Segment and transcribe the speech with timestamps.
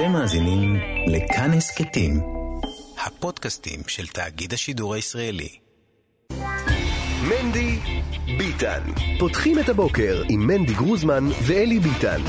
[0.00, 0.76] אתם מאזינים
[1.06, 2.20] לכאן הסכתים,
[3.06, 5.48] הפודקאסטים של תאגיד השידור הישראלי.
[7.22, 7.78] מנדי
[8.38, 8.80] ביטן.
[9.18, 12.20] פותחים את הבוקר עם מנדי גרוזמן ואלי ביטן.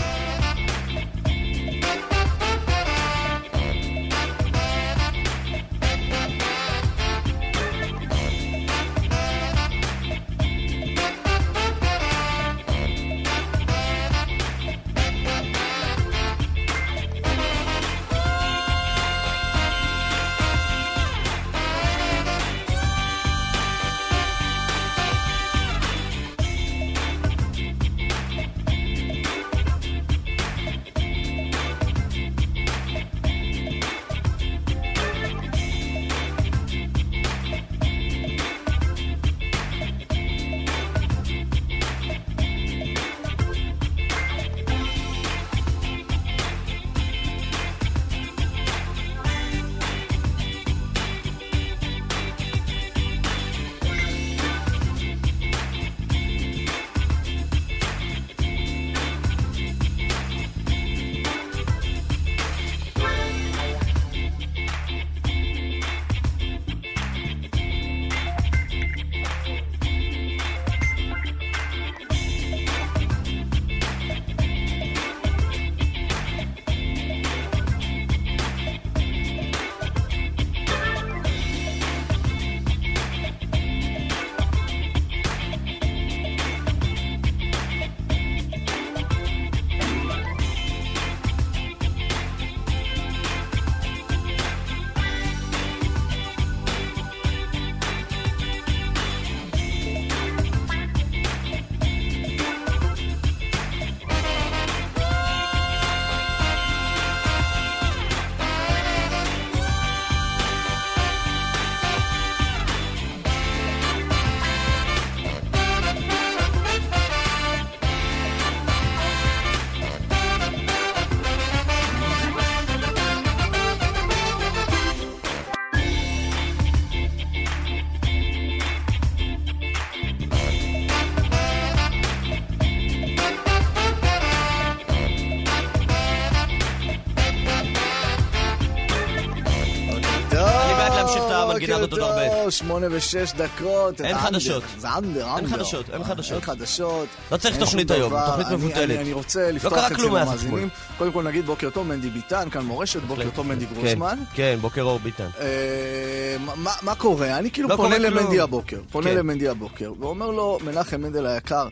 [142.51, 144.01] שמונה ושש דקות.
[144.01, 144.63] אין זה חדשות.
[144.77, 145.47] זה אנדר, אין אנדר.
[145.57, 146.33] חדשות, אין חדשות.
[146.33, 147.07] אין חדשות.
[147.31, 148.13] לא צריך אין תוכנית היום.
[148.25, 148.99] תוכנית מבוטלת.
[148.99, 150.55] אני- רוצה לפתוח אצל כלום מאז המאזינים.
[150.57, 150.69] אתמול.
[150.97, 154.17] קודם כל נגיד בוקר טוב, מנדי ביטן, כאן מורשת, בוקר טוב מנדי גרוסמן.
[154.19, 155.27] כן, כן, בוקר אור ביטן.
[155.39, 156.35] אה,
[156.83, 157.37] מה- קורה?
[157.37, 157.97] אני כאילו לא פונה.
[157.97, 159.15] למנדי הבוקר, פונה כן.
[159.17, 161.67] למנדי הבוקר, ואומר לו, מנחם מנדל היקר,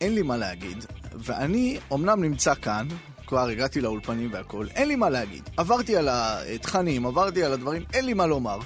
[0.00, 2.86] אין לי מה להגיד, ואני אומנם נמצא כאן,
[3.26, 5.42] כבר הגעתי לאולפנים והכל, אין לי מה להגיד.
[5.56, 8.58] עברתי על התכנים, עברתי על הדברים, אין לי מה לומר.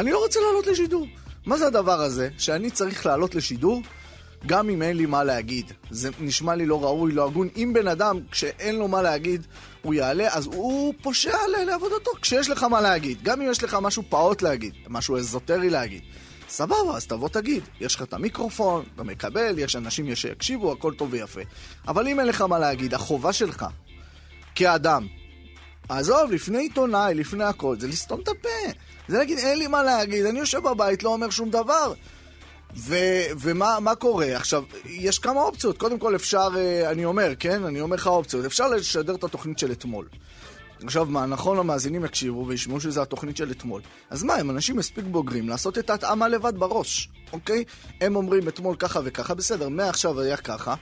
[0.00, 1.06] אני לא רוצה לעלות לשידור.
[1.46, 3.82] מה זה הדבר הזה שאני צריך לעלות לשידור
[4.46, 5.72] גם אם אין לי מה להגיד?
[5.90, 7.48] זה נשמע לי לא ראוי, לא הגון.
[7.56, 9.46] אם בן אדם, כשאין לו מה להגיד,
[9.82, 12.10] הוא יעלה, אז הוא פושע לעבודתו.
[12.22, 16.02] כשיש לך מה להגיד, גם אם יש לך משהו פעוט להגיד, משהו אזוטרי להגיד,
[16.48, 17.62] סבבה, אז תבוא תגיד.
[17.80, 21.40] יש לך את המיקרופון, אתה מקבל, יש אנשים שיקשיבו, הכל טוב ויפה.
[21.88, 23.66] אבל אם אין לך מה להגיד, החובה שלך,
[24.54, 25.06] כאדם,
[25.88, 28.70] עזוב, לפני עיתונאי, לפני הכל, זה לסתום את הפה.
[29.10, 31.92] זה להגיד, אין לי מה להגיד, אני יושב בבית, לא אומר שום דבר.
[32.76, 34.36] ו- ומה מה קורה?
[34.36, 35.78] עכשיו, יש כמה אופציות.
[35.78, 37.64] קודם כל אפשר, אה, אני אומר, כן?
[37.64, 38.44] אני אומר לך אופציות.
[38.44, 40.08] אפשר לשדר את התוכנית של אתמול.
[40.84, 43.82] עכשיו מה, נכון המאזינים יקשיבו וישמעו שזו התוכנית של אתמול.
[44.10, 47.64] אז מה, הם אנשים מספיק בוגרים לעשות את ההתאמה לבד בראש, אוקיי?
[48.00, 50.74] הם אומרים אתמול ככה וככה, בסדר, מעכשיו היה ככה.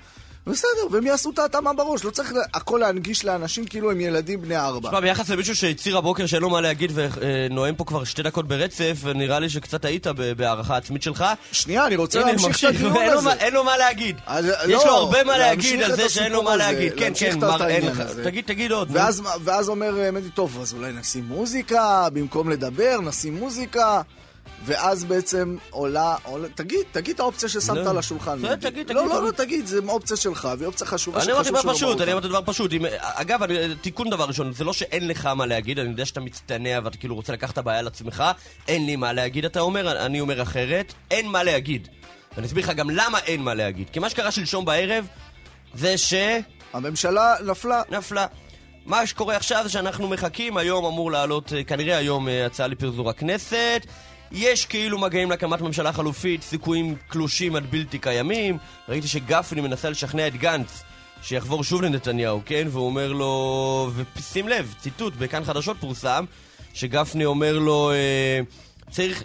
[0.48, 4.56] בסדר, והם יעשו את ההתאמה בראש, לא צריך הכל להנגיש לאנשים כאילו הם ילדים בני
[4.56, 4.88] ארבע.
[4.88, 8.96] תשמע, ביחס למישהו שהצהיר הבוקר שאין לו מה להגיד ונואם פה כבר שתי דקות ברצף,
[9.14, 10.06] נראה לי שקצת היית
[10.36, 11.24] בהערכה עצמית שלך.
[11.52, 13.32] שנייה, אני רוצה להמשיך את הדיון הזה.
[13.32, 14.16] אין לו מה להגיד.
[14.38, 16.92] יש לא, לו הרבה מה להגיד על זה שאין לו מה להגיד.
[16.96, 18.02] כן, כן, מר, אין לך.
[18.24, 18.88] תגיד, תגיד עוד.
[19.44, 24.00] ואז, אומר אה, מנדי, טוב, אז אולי נשים מוזיקה, במקום לדבר, נשים מוזיקה,
[24.64, 27.90] ואז בעצם עולה, עולה תגיד, תגיד את האופציה ששמת לא.
[27.90, 28.38] על השולחן.
[28.38, 28.56] מנדי.
[28.70, 29.66] תגיד, תגיד, לא, לא, לא, תגיד.
[29.66, 32.00] זו אופציה שלך, והיא אופציה חשובה אני אמרתי דבר פשוט.
[32.00, 32.72] אני אמרתי דבר פשוט.
[32.72, 36.20] אם- אגב, אני- תיקון דבר ראשון, זה לא שאין לך מה להגיד, אני יודע שאתה
[36.20, 38.24] מצטנע ואתה כאילו רוצה לקחת את הבעיה על עצמך,
[38.68, 41.88] אין לי מה להגיד, אתה אומר, אני אומר אחרת, אין מה להגיד.
[42.36, 43.90] ואני אסביר לך גם למה אין מה להגיד.
[43.92, 45.06] כי מה שקרה שלשום בערב,
[45.74, 46.14] זה ש...
[46.72, 47.82] הממשלה נפלה.
[47.90, 48.26] נפלה.
[48.86, 53.10] מה שקורה עכשיו זה שאנחנו מחכים, היום אמור לעלות, אה, כנראה היום, אה, הצעה לפרזור
[53.10, 53.86] הכנסת.
[54.32, 58.58] יש כאילו מגעים להקמת ממשלה חלופית, סיכויים קלושים עד בלתי קיימים.
[58.88, 60.82] ראיתי שגפני מנסה לשכנע את גנץ
[61.22, 62.66] שיחבור שוב לנתניהו, כן?
[62.70, 66.24] והוא אומר לו, ושים לב, ציטוט, בכאן חדשות פורסם,
[66.74, 68.40] שגפני אומר לו, אה,
[68.90, 69.24] צריך...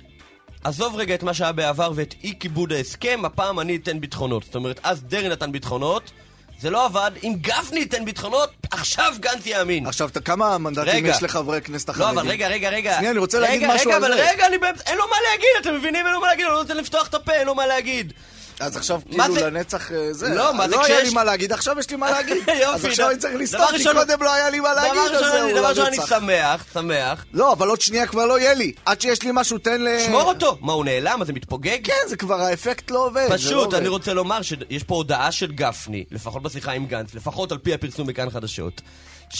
[0.63, 4.43] עזוב רגע את מה שהיה בעבר ואת אי כיבוד ההסכם, הפעם אני אתן ביטחונות.
[4.43, 6.11] זאת אומרת, אז דרעי נתן ביטחונות,
[6.59, 9.87] זה לא עבד, אם גפני ייתן ביטחונות, עכשיו גנץ יאמין.
[9.87, 11.09] עכשיו, כמה מנדטים רגע.
[11.09, 12.19] יש לחברי הכנסת לא, החרדים?
[12.19, 12.95] אבל רגע, רגע, רגע.
[12.97, 14.29] שנייה, אני רוצה להגיד רגע, משהו רגע, על אבל זה.
[14.31, 16.05] רגע, אני באמת, אין לו מה להגיד, אתם מבינים?
[16.05, 18.13] אין לו מה להגיד, אני לא נותן לפתוח את הפה, אין לו מה להגיד.
[18.59, 20.29] אז עכשיו כאילו זה- לנצח אה, זה.
[20.29, 22.37] לא, מה זה לא היה לי מה להגיד, עכשיו יש לי מה להגיד.
[22.37, 25.51] יופי, אז עכשיו אני צריך לסתום, כי קודם לא היה לי מה להגיד, אז זהו,
[25.57, 25.97] דבר ראשון, אני.
[26.07, 27.25] שמח, שמח.
[27.33, 28.71] לא, אבל עוד שנייה כבר לא יהיה לי.
[28.85, 29.87] עד שיש לי משהו, תן ל...
[30.05, 30.57] שמור אותו.
[30.61, 31.21] מה, הוא נעלם?
[31.21, 31.77] אז זה מתפוגג?
[31.83, 33.27] כן, זה כבר האפקט לא עובד.
[33.29, 33.73] לא פשוט.
[33.73, 37.73] אני רוצה לומר שיש פה הודעה של גפני, לפחות בשיחה עם גנץ, לפחות על פי
[37.73, 38.81] הפרסום בכאן חדשות,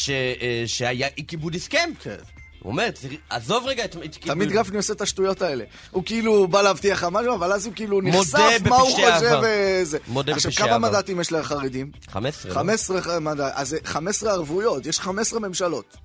[0.09, 0.33] אה,
[0.66, 1.89] שהיה אי כיבוד הסכם.
[2.04, 2.16] כן.
[2.63, 2.89] הוא אומר,
[3.30, 3.95] עזוב רגע את...
[4.19, 5.63] תמיד גפני עושה את השטויות האלה.
[5.92, 9.42] הוא כאילו בא להבטיח לך משהו, אבל אז הוא כאילו מודה נחשף מה הוא חושב.
[9.44, 9.98] וזה.
[10.07, 10.89] מודה עכשיו, בפשעי כמה העבר.
[10.89, 11.92] מנדטים יש לחרדים?
[12.12, 12.56] 15, לא?
[12.56, 13.51] 15 מנדטים.
[13.56, 15.98] אז זה 15 ערבויות, יש 15 ממשלות.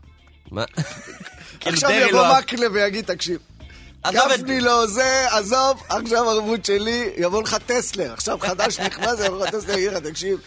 [0.50, 0.64] מה?
[1.60, 3.38] כאילו עכשיו יבוא לא- מקלב ויגיד, תקשיב,
[4.06, 8.12] גפני לא זה, עזוב, עכשיו ערבות שלי, יבוא לך טסלר.
[8.12, 10.38] עכשיו חדש נכנס, יבוא לך טסלר, יגיד לך, תקשיב,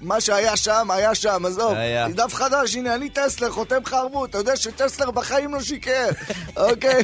[0.00, 1.72] מה שהיה שם, היה שם, עזוב.
[1.74, 2.08] היה.
[2.08, 4.30] דף חדש, הנה, אני טסלר, חותם לך ערבות.
[4.30, 6.08] אתה יודע שטסלר בחיים לא שיקר,
[6.56, 7.02] אוקיי?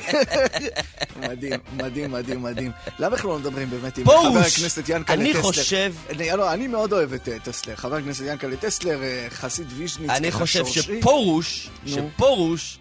[1.17, 2.71] מדהים, מדהים, מדהים, מדהים.
[2.99, 4.05] למה אנחנו לא מדברים באמת עם!
[4.05, 5.43] חבר הכנסת ינקלה אני טסלר?
[5.43, 7.77] חושב- אני- לא, אני מאוד אוהב את אה, טסלר.
[7.77, 10.67] חבר הכנסת ינקלה טסלר, אה, חסיד ויז'ניץ, אני חושב.
[10.67, 11.71] שפרוש.
[11.87, 12.79] שפרוש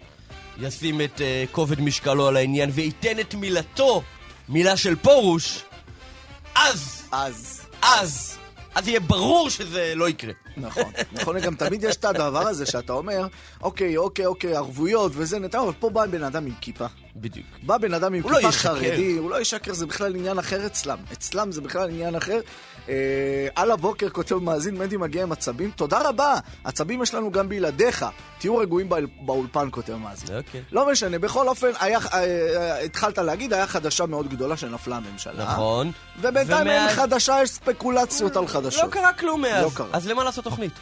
[0.60, 4.02] ישים את אה, כובד משקלו על העניין וייתן את מילתו,
[4.48, 5.62] מילה של פרוש,
[6.54, 7.60] אז, אז...
[7.82, 8.34] אז,
[8.74, 10.32] אז יהיה ברור שזה לא יקרה.
[10.56, 13.26] נכון, נכון, גם תמיד יש את הדבר הזה שאתה אומר,
[13.60, 16.86] אוקיי, אוקיי, אוקיי, ערבויות וזה נתן, אבל פה בא בן אדם עם כיפה.
[17.16, 17.46] בדיוק.
[17.62, 18.74] בא בן אדם עם לא כיפה ישקר.
[18.74, 20.98] חרדי, הוא לא ישקר, זה בכלל עניין אחר אצלם.
[21.12, 22.40] אצלם זה בכלל עניין אחר.
[22.88, 22.94] אה,
[23.54, 26.34] על הבוקר כותב מאזין, מנדי מגיע עם עצבים, תודה רבה,
[26.64, 28.04] עצבים יש לנו גם בלעדיך.
[28.38, 30.36] תהיו רגועים באל- באולפן, כותב מאזין.
[30.36, 30.62] אוקיי.
[30.72, 35.44] לא משנה, בכל אופן, היה, אה, אה, התחלת להגיד, היה חדשה מאוד גדולה שנפלה הממשלה.
[35.44, 35.90] נכון.
[36.20, 38.82] ובינתיים ומאז- אין חדשה, יש ספקולציות על חדשות.
[38.84, 39.64] לא קרה כלום מאז.
[39.64, 39.88] לא קרה.
[39.92, 40.72] אז למה לעשות תוכנית?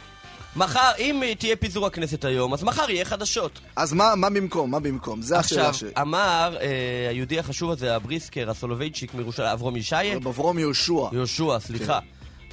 [0.55, 3.59] מחר, אם תהיה פיזור הכנסת היום, אז מחר יהיה חדשות.
[3.75, 4.71] אז מה, מה במקום?
[4.71, 5.21] מה במקום?
[5.21, 5.93] זה השאלה עכשיו, ש...
[6.01, 11.07] אמר אה, היהודי החשוב הזה, הבריסקר, הסולובייצ'יק מירושלים, אברום ישעיה, בברום יהושע.
[11.11, 11.99] יהושע, סליחה.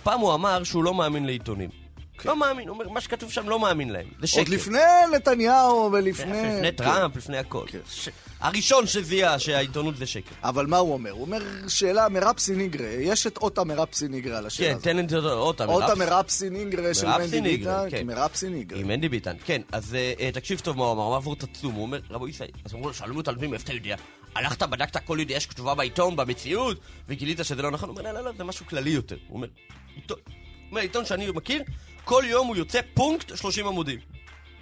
[0.02, 1.80] פעם הוא אמר שהוא לא מאמין לעיתונים.
[2.22, 2.28] כן.
[2.28, 4.06] לא מאמין, הוא אומר, מה שכתוב שם לא מאמין להם.
[4.20, 4.40] זה שקר.
[4.40, 4.78] עוד לפני
[5.17, 6.32] נתניהו ולפני...
[6.32, 6.76] לפני כן.
[6.76, 7.64] טראמפ, לפני הכל.
[7.67, 7.78] כן.
[7.90, 8.08] ש-
[8.40, 10.34] הראשון שזיהה שהעיתונות זה שקר.
[10.43, 11.11] אבל מה הוא אומר?
[11.11, 12.88] הוא אומר שאלה מרפסי ניגרה.
[12.88, 14.84] יש את אותה מרפסי ניגרה על השאלה כן, הזאת.
[14.84, 15.64] תן לי את אותה.
[15.64, 15.99] אותה מרפס.
[15.99, 17.87] מרפסי ניגרה של מרפסי מנדי ביטן.
[17.90, 18.06] כן.
[18.06, 18.81] מרפסי ניגרה.
[18.81, 19.62] עם מנדי ביטן, כן.
[19.72, 22.44] אז אה, אה, תקשיב טוב מה הוא אמר, הוא עבור תצום, הוא אומר, רבו ישי,
[22.64, 23.96] אז אמרו לו, שאלו אותו מאיפה אתה יודע?
[24.34, 26.78] הלכת, בדקת כל ידיעה שכתובה בעיתון, במציאות,
[27.08, 27.88] וגילית שזה לא נכון?
[27.88, 29.17] הוא אומר, לא, לא, לא, זה משהו כללי יותר.
[29.28, 31.62] הוא אומר, עיתון שאני מכיר,
[32.05, 33.99] כל יום הוא יוצא פונקט 30 עמודים.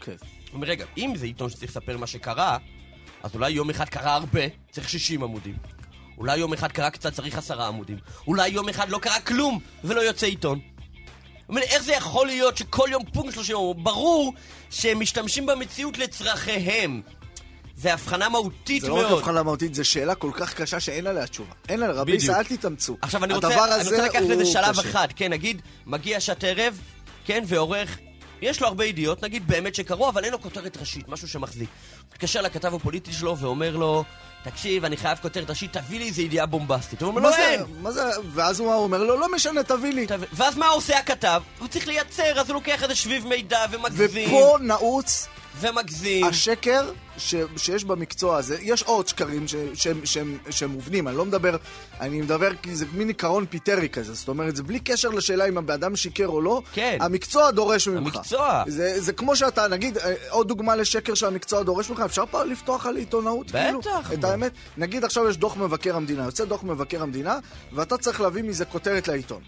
[0.00, 0.12] כן.
[0.12, 0.19] הוא
[0.52, 2.58] אומר, רגע, אם זה עיתון שצריך לספר מה שקרה,
[3.23, 4.40] אז אולי יום אחד קרה הרבה,
[4.70, 5.56] צריך 60 עמודים.
[6.19, 7.99] אולי יום אחד קרה קצת, צריך עשרה עמודים.
[8.26, 10.61] אולי יום אחד לא קרה כלום, ולא יוצא עיתון.
[11.49, 13.84] אומר, איך זה יכול להיות שכל יום פונקט 30 עמודים?
[13.84, 14.34] ברור
[14.70, 17.02] שהם משתמשים במציאות לצרכיהם.
[17.76, 19.12] זה הבחנה מהותית זה לא מאוד.
[19.12, 21.52] רק הבחנה מהותית, זו שאלה כל כך קשה שאין עליה תשובה.
[21.69, 22.12] אין עליה, רבי.
[22.12, 22.96] ישראל, אל תתאמצו.
[23.02, 24.81] עכשיו אני רוצה, אני רוצה לקחת לזה שלב קשה.
[24.81, 26.81] אחד, כן, נגיד, מגיע שעת ערב,
[27.29, 27.99] כן, ועורך,
[28.43, 31.69] יש לו הרבה ידיעות, נגיד באמת שקרו, אבל אין לו כותרת ראשית, משהו שמחזיק.
[32.13, 34.05] מתקשר לכתב הפוליטי שלו ואומר לו,
[34.44, 37.03] תקשיב, אני חייב כותרת ראשית, תביא לי איזה ידיעה בומבסטית.
[37.03, 37.63] הוא אומר זה, אין.
[37.82, 38.03] מה זה,
[38.35, 40.06] ואז הוא אומר לו, לא משנה, תביא לי.
[40.06, 41.43] תביא- ואז מה עושה הכתב?
[41.58, 44.29] הוא צריך לייצר, אז הוא לוקח איזה שביב מידע ומגזים.
[44.35, 45.29] ופה נעוץ
[45.60, 46.24] ומגזים.
[46.24, 51.24] השקר ש, שיש במקצוע הזה, יש עוד שקרים ש, שהם, שהם, שהם מובנים, אני לא
[51.24, 51.56] מדבר,
[52.00, 55.58] אני מדבר כי זה מין עיקרון פיטרי כזה, זאת אומרת, זה בלי קשר לשאלה אם
[55.58, 56.98] הבן אדם שיקר או לא, כן.
[57.00, 58.17] המקצוע דורש ממך.
[58.17, 58.65] המקצוע.
[58.67, 62.86] זה, זה כמו שאתה, נגיד, אה, עוד דוגמה לשקר שהמקצוע דורש ממך, אפשר פה לפתוח
[62.86, 63.81] על עיתונאות, בטח, כאילו,
[64.15, 64.24] את.
[64.24, 67.38] האמת, נגיד עכשיו יש דוח מבקר המדינה, יוצא דוח מבקר המדינה,
[67.72, 69.41] ואתה צריך להביא מזה כותרת לעיתון.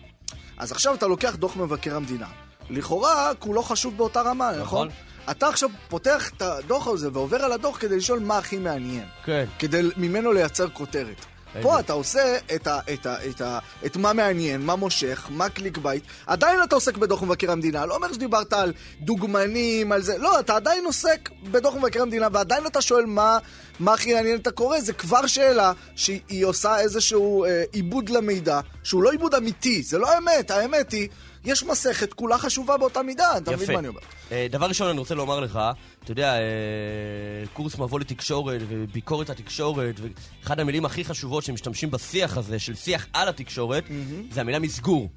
[0.59, 2.26] אז עכשיו אתה לוקח דוח מבקר המדינה.
[2.71, 4.62] לכאורה, כולו חשוב באותה רמה, נכון?
[4.62, 4.88] נכון.
[5.31, 9.05] אתה עכשיו פותח את הדוח הזה ועובר על הדוח כדי לשאול מה הכי מעניין.
[9.25, 9.45] כן.
[9.59, 11.27] כדי ממנו לייצר כותרת.
[11.62, 15.49] פה אתה עושה את, ה, את, ה, את, ה, את מה מעניין, מה מושך, מה
[15.49, 16.05] clickbait.
[16.27, 17.87] עדיין אתה עוסק בדוח מבקר המדינה.
[17.87, 20.19] לא אומר שדיברת על דוגמנים, על זה.
[20.19, 23.39] לא, אתה עדיין עוסק בדוח מבקר המדינה, ועדיין אתה שואל מה,
[23.81, 24.81] מה הכי מעניין את הקורא.
[24.81, 30.11] זה כבר שאלה שהיא עושה איזשהו אה, עיבוד למידע, שהוא לא עיבוד אמיתי, זה לא
[30.11, 30.50] האמת.
[30.50, 31.09] האמת היא,
[31.45, 33.37] יש מסכת כולה חשובה באותה מידה.
[33.37, 33.73] אתה מבין.
[33.73, 34.01] מה אני אומר?
[34.33, 35.61] אה, דבר ראשון, אני רוצה לומר לך,
[36.05, 36.41] אתה יודע, אה,
[37.53, 43.29] קורס מבוא לתקשורת וביקורת התקשורת, ואחד המילים הכי חשובות שמשתמשים בשיח הזה, של שיח על
[43.29, 43.85] התקשורת,
[44.31, 45.09] זה המילה מסגור.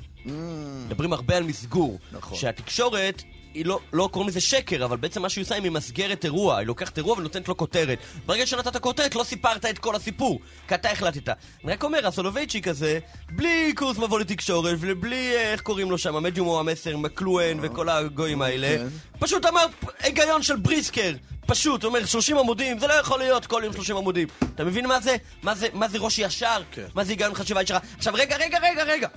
[0.85, 1.99] מדברים הרבה על מסגור.
[2.11, 2.37] נכון.
[2.37, 3.23] שהתקשורת...
[3.53, 6.57] היא לא, לא קוראים לזה שקר, אבל בעצם מה שהיא עושה היא ממסגרת אירוע.
[6.57, 7.99] היא לוקחת אירוע ונותנת לו כותרת.
[8.25, 10.39] ברגע שנתת כותרת, לא סיפרת את כל הסיפור.
[10.67, 11.29] כי אתה החלטת.
[11.63, 12.99] אני רק אומר, הסולובייצ'יק הזה,
[13.31, 17.89] בלי קורס מבוא לתקשורת, ובלי, אה, איך קוראים לו שם, המדיום או המסר, מקלואן וכל
[17.89, 18.87] הגויים האלה, כן.
[19.19, 19.65] פשוט אמר
[19.99, 21.13] היגיון של בריסקר.
[21.45, 24.27] פשוט, הוא אומר 30 עמודים, זה לא יכול להיות כל יום 30 עמודים.
[24.55, 25.15] אתה מבין מה זה?
[25.43, 26.61] מה זה, מה זה ראש ישר?
[26.71, 26.85] כן.
[26.95, 27.79] מה זה היגיון חשיבה ישרה?
[27.97, 29.07] עכשיו רגע, רגע, רגע, רגע.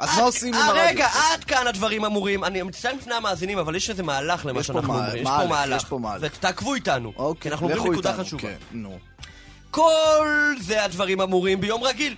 [0.00, 0.82] אז מה עושים עם אה, הרדיו?
[0.86, 2.44] רגע, עד כאן הדברים אמורים.
[2.44, 5.22] אני מצטער בפני המאזינים, אבל יש איזה מהלך למה שאנחנו אומרים.
[5.22, 5.76] יש פה מהלך.
[5.76, 6.32] יש פה מהלך.
[6.36, 7.12] ותעקבו איתנו.
[7.12, 8.42] כי אוקיי, אנחנו לכו נקודה חשובה.
[8.42, 8.98] כן, נו.
[9.70, 12.14] כל זה הדברים אמורים ביום רגיל.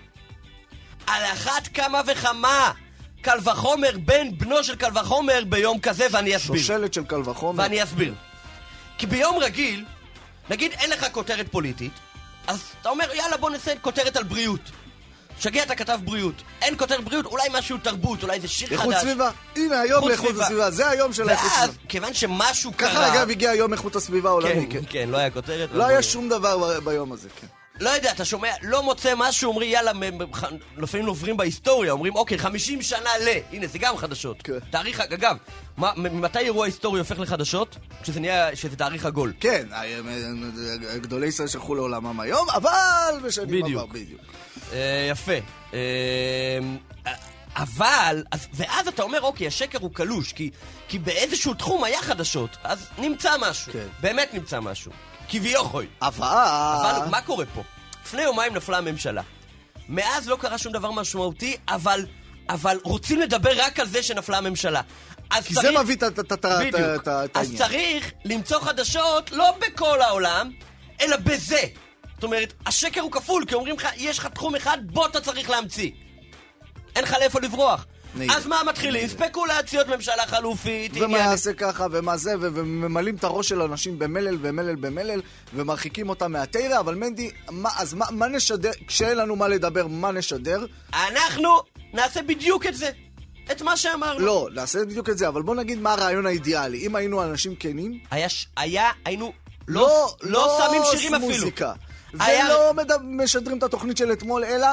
[1.06, 2.72] על אחת כמה וכמה.
[3.22, 6.60] קל וחומר בן בנו של קל וחומר ביום כזה, ואני אסביר.
[6.60, 7.62] שושלת של קל וחומר.
[7.62, 8.14] ואני אסביר.
[8.98, 9.84] כי ביום רגיל,
[10.50, 11.92] נגיד אין לך כותרת פוליטית,
[12.46, 14.60] אז אתה אומר, יאללה בוא נעשה כותרת על בריאות.
[15.42, 16.42] שגע אתה כתב בריאות.
[16.62, 18.78] אין כותרת בריאות, אולי משהו תרבות, אולי זה שיר חדש.
[18.78, 19.30] איכות סביבה.
[19.56, 20.44] הנה, היום איכות לאיכות סביבה.
[20.44, 20.70] הסביבה.
[20.70, 21.88] זה היום של האיכות ואז, סביבה.
[21.88, 22.88] כיוון שמשהו קרה...
[22.88, 24.86] ככה אגב הגיע יום איכות הסביבה העולמי, כן, כן.
[24.90, 25.68] כן, לא היה כותרת.
[25.72, 27.46] לא היה שום דבר ביום הזה, כן.
[27.82, 29.92] לא יודע, אתה שומע, לא מוצא משהו, אומרים יאללה,
[30.78, 33.28] לפעמים עוברים בהיסטוריה, אומרים אוקיי, 50 שנה ל...
[33.52, 34.42] הנה, זה גם חדשות.
[34.42, 34.58] כן.
[34.70, 35.36] תאריך, אגב,
[35.76, 37.76] מה- מ- ממתי אירוע היסטורי הופך לחדשות?
[38.02, 39.32] כשזה נהיה, שזה תאריך עגול.
[39.40, 39.66] כן,
[40.96, 43.64] גדולי ישראל שלחו לעולמם היום, אבל בשנים.
[43.66, 44.20] עבר, בדיוק.
[44.72, 45.32] אה, יפה.
[45.74, 46.58] אה,
[47.56, 50.50] אבל, אז, ואז אתה אומר, אוקיי, השקר הוא קלוש, כי,
[50.88, 53.72] כי באיזשהו תחום היה חדשות, אז נמצא משהו.
[53.72, 53.86] כן.
[54.00, 54.92] באמת נמצא משהו.
[55.32, 55.86] כביכול.
[56.02, 56.26] אבל...
[56.26, 57.62] אבל מה קורה פה?
[58.04, 59.22] לפני יומיים נפלה הממשלה.
[59.88, 62.06] מאז לא קרה שום דבר משמעותי, אבל,
[62.48, 64.80] אבל רוצים לדבר רק על זה שנפלה הממשלה.
[65.44, 66.74] כי זה מביא את ה- את ה- את ה- בדיוק.
[67.02, 67.58] את ה- את אז העניין.
[67.58, 70.50] צריך למצוא חדשות לא בכל העולם,
[71.00, 71.60] אלא בזה.
[72.14, 75.50] זאת אומרת, השקר הוא כפול, כי אומרים לך, יש לך תחום אחד, בו אתה צריך
[75.50, 75.90] להמציא.
[76.96, 77.86] אין לך לאיפה לברוח.
[78.36, 79.08] אז מה מתחילים?
[79.08, 81.18] ספקולציות ממשלה חלופית, ומה.
[81.18, 85.20] יעשה ככה, ומה זה, וממלאים את הראש של אנשים במלל ומלל במלל,
[85.54, 90.12] ומרחיקים אותם מהתרא, אבל מנדי, מה, אז מה, מה נשדר, כשאין לנו מה לדבר, מה
[90.12, 90.66] נשדר?
[90.94, 91.48] אנחנו
[91.94, 92.90] נעשה בדיוק את זה.
[93.52, 94.20] את מה שאמרנו.
[94.26, 96.86] לא, נעשה בדיוק את זה, אבל בוא נגיד מה הרעיון האידיאלי.
[96.86, 99.32] אם היינו אנשים כנים, היה, ש- היה, היינו,
[99.68, 101.28] לא, לא, שמים שירים אפילו.
[101.32, 101.72] מוזיקה.
[102.20, 104.66] היה- ולא מדבר, משדרים את התוכנית של אתמול, אלא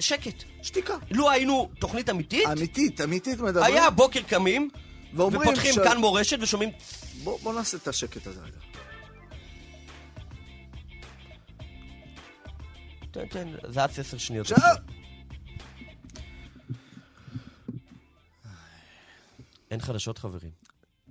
[0.00, 0.42] שקט.
[0.62, 0.94] שתיקה.
[1.10, 3.64] לו היינו תוכנית אמיתית, אמיתית, אמיתית מדברים.
[3.74, 4.70] היה בוקר קמים,
[5.14, 6.70] ופותחים ש- כאן מורשת ושומעים...
[7.24, 8.56] בוא, בוא נעשה את השקט הזה רגע.
[13.10, 14.50] תן, תן, זה עד עשר שניות.
[14.52, 14.76] עכשיו,
[19.70, 20.50] אין חדשות חברים.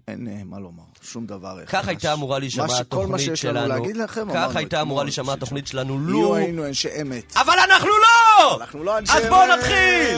[0.07, 1.65] אין אה, מה לומר, שום דבר.
[1.65, 1.87] כך.
[1.87, 3.67] הייתה אמורה להישמע מה ש- כל מה התוכנית שיש לנו שלנו.
[3.73, 5.33] להגיד לכם, אמרנו כך הייתה אמורה להישמע.
[5.33, 6.35] התוכנית שלנו, לו לו...
[6.35, 7.33] היינו אנשי אמת.
[7.37, 8.57] אבל אנחנו לא!
[8.61, 9.21] אנחנו לא אנשי אמת.
[9.21, 10.17] אז בואו נתחיל!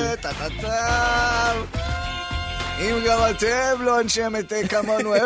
[2.79, 5.19] אם גם אתם לא אנשי אמת אה, כמונו, 055-966-3991,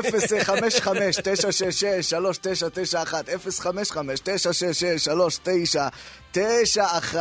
[5.84, 7.16] 055-966-3991.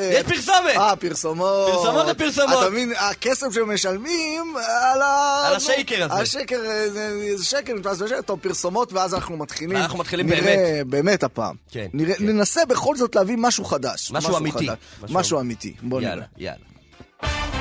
[0.00, 0.76] יש פרסומת!
[0.76, 1.72] אה, פרסומות.
[1.72, 2.62] פרסומות ופרסומות.
[2.62, 5.42] אתה מבין, הכסף שמשלמים על ה...
[5.46, 6.14] על השקר הזה.
[6.14, 6.88] השקר, אה,
[7.36, 8.22] זה שקר, נתפס בשקר.
[8.22, 9.76] טוב, פרסומות, ואז אנחנו מתחילים.
[9.76, 11.56] אנחנו מתחילים נראה באמת הפעם.
[11.70, 11.98] כן, כן.
[12.20, 14.10] ננסה בכל זאת להביא משהו חדש.
[14.12, 14.68] משהו אמיתי.
[15.10, 15.74] משהו אמיתי.
[15.82, 16.10] בוא נראה.
[16.10, 17.55] יאללה, יאללה.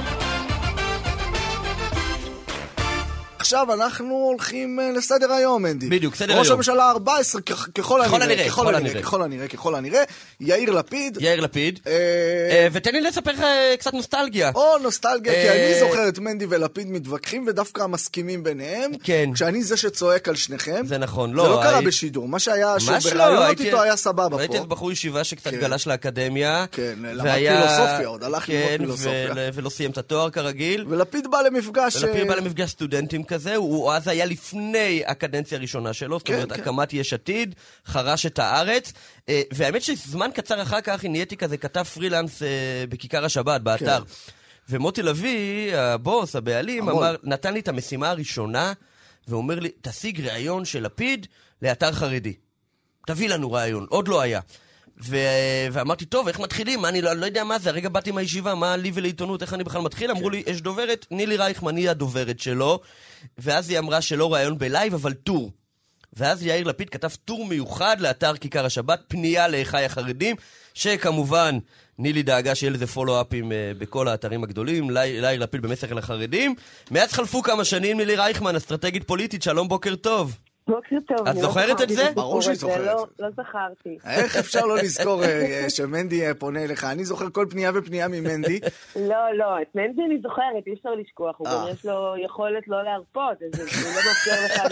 [3.45, 5.89] עכשיו אנחנו הולכים אה, לסדר היום, אנדי.
[5.89, 6.53] בדיוק, סדר ראש היום.
[6.53, 7.39] הממשלה ה-14,
[7.75, 9.01] ככל הנראה, ככל הנראה.
[9.01, 10.03] ככל הנראה, ככל הנראה,
[10.39, 11.17] יאיר לפיד.
[11.21, 11.79] יאיר לפיד.
[11.87, 11.91] אה,
[12.51, 13.43] אה, ותן לי לספר לך
[13.79, 14.51] קצת נוסטלגיה.
[14.55, 18.91] או נוסטלגיה, כי אני זוכר את מנדי ולפיד מתווכחים ודווקא מסכימים ביניהם.
[19.03, 19.29] כן.
[19.33, 20.85] כשאני זה שצועק על שניכם.
[20.85, 22.27] זה נכון, זה לא, לא קרה בשידור.
[22.27, 24.57] מה שהיה, לא, שבראיונות הייתי- איתו היה סבבה ראיתי פה.
[24.57, 25.57] איזה בחור ישיבה שקצת כן.
[25.59, 26.65] גלש לאקדמיה.
[26.71, 29.31] כן, למד פילוסופיה, עוד הלך ללמוד כן, פילוסופיה.
[29.31, 30.85] ול- ולא סיים את התואר כרגיל.
[30.89, 31.95] ולפיד בא למפגש...
[31.95, 36.51] ולפיד בא למפגש סטודנטים כזה, הוא אז היה לפני הקדנציה הראשונה שלו, זאת כן, אומרת,
[36.53, 36.61] כן.
[36.61, 38.93] הקמת יש עתיד, חרש את הארץ,
[39.29, 42.47] אה, והאמת שזמן קצר אחר כך נהייתי כזה כתב פרילנס אה,
[42.89, 43.99] בכיכר השבת, באתר.
[43.99, 44.11] כן.
[44.69, 46.89] ומוטי לביא, הבוס, הבעלים.
[46.89, 48.73] אמר, נתן לי את המשימה הראשונה,
[49.27, 51.27] ואומר לי, תשיג ראיון של לפיד
[51.61, 52.33] לאתר חרדי.
[53.07, 54.39] תביא לנו רעיון, עוד לא היה.
[55.03, 55.17] ו...
[55.71, 56.85] ואמרתי, טוב, איך מתחילים?
[56.85, 59.81] אני לא, לא יודע מה זה, הרגע באתי מהישיבה, מה לי ולעיתונות, איך אני בכלל
[59.81, 60.11] מתחיל?
[60.11, 62.79] אמרו לי, יש דוברת, נילי רייכמן היא הדוברת שלו,
[63.37, 65.51] ואז היא אמרה שלא ראיון ב live, אבל טור.
[66.13, 70.35] ואז יאיר לפיד כתב טור מיוחד לאתר כיכר השבת, פנייה לאחיי החרדים,
[70.73, 71.57] שכמובן,
[71.99, 76.55] נילי דאגה שיהיה לזה פולו-אפים אה, בכל האתרים הגדולים, לי- יאיר לפיד במסר אל החרדים.
[76.91, 80.37] מאז חלפו כמה שנים, נילי רייכמן, אסטרטגית פוליטית, שלום, בוקר טוב.
[80.67, 81.27] בוקר טוב.
[81.27, 82.11] את לא זוכרת את זה?
[82.15, 82.85] ברור שהיא הזה, זוכרת.
[82.85, 83.97] לא- לא זכרתי.
[84.05, 85.27] איך אפשר לא לזכור אה,
[85.63, 86.83] אה, שמנדי אה, פונה אליך?
[86.83, 88.59] אני זוכר כל פנייה ופנייה ממנדי.
[88.95, 91.47] לא, לא, את מנדי אני זוכרת, אי אפשר לשכוח, הוא.
[91.47, 94.65] גם יש לו מאפשר לא להרפות, אז הוא לא מאפשר לך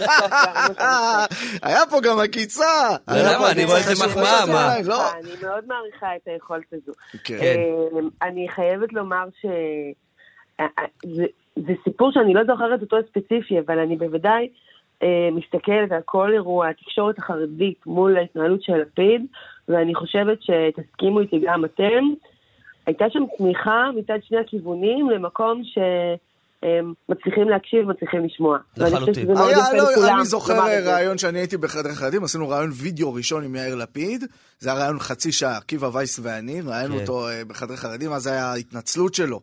[0.68, 1.24] עושה.
[1.68, 2.88] היה פה גם עקיצה.
[3.08, 3.50] לא, למה?
[3.50, 4.74] אני רואה איזה חשובה מחמאה, מה?
[4.84, 5.12] לא.
[5.12, 6.92] אני מאוד מעריכה את היכולת הזו.
[7.24, 7.56] כן.
[8.22, 9.46] אני חייבת לומר ש...
[11.16, 11.24] זה,
[11.56, 14.48] זה סיפור שאני לא זוכרת אותו ספציפי, אבל אני בוודאי
[15.32, 19.26] מסתכלת על כל אירוע התקשורת החרדית מול ההתנהלות של לפיד,
[19.68, 22.04] ואני חושבת שתסכימו איתי גם אתם.
[22.86, 28.58] הייתה שם תמיכה מצד שני הכיוונים למקום שמצליחים להקשיב, מצליחים לשמוע.
[28.76, 29.36] ואני חושבת לחלוטין.
[29.36, 30.14] היה, לא.
[30.14, 30.54] אני זוכר.
[30.86, 34.24] ראיון שאני הייתי בחדר חרדים, עשינו ראיון וידאו ראשון עם יאיר לפיד,
[34.58, 37.00] זה היה ראיון חצי שעה, עקיבא וייס ואני, ראיינו כן.
[37.00, 39.40] אותו אה, בחדר חרדים, אז זה היה ההתנצלות שלו.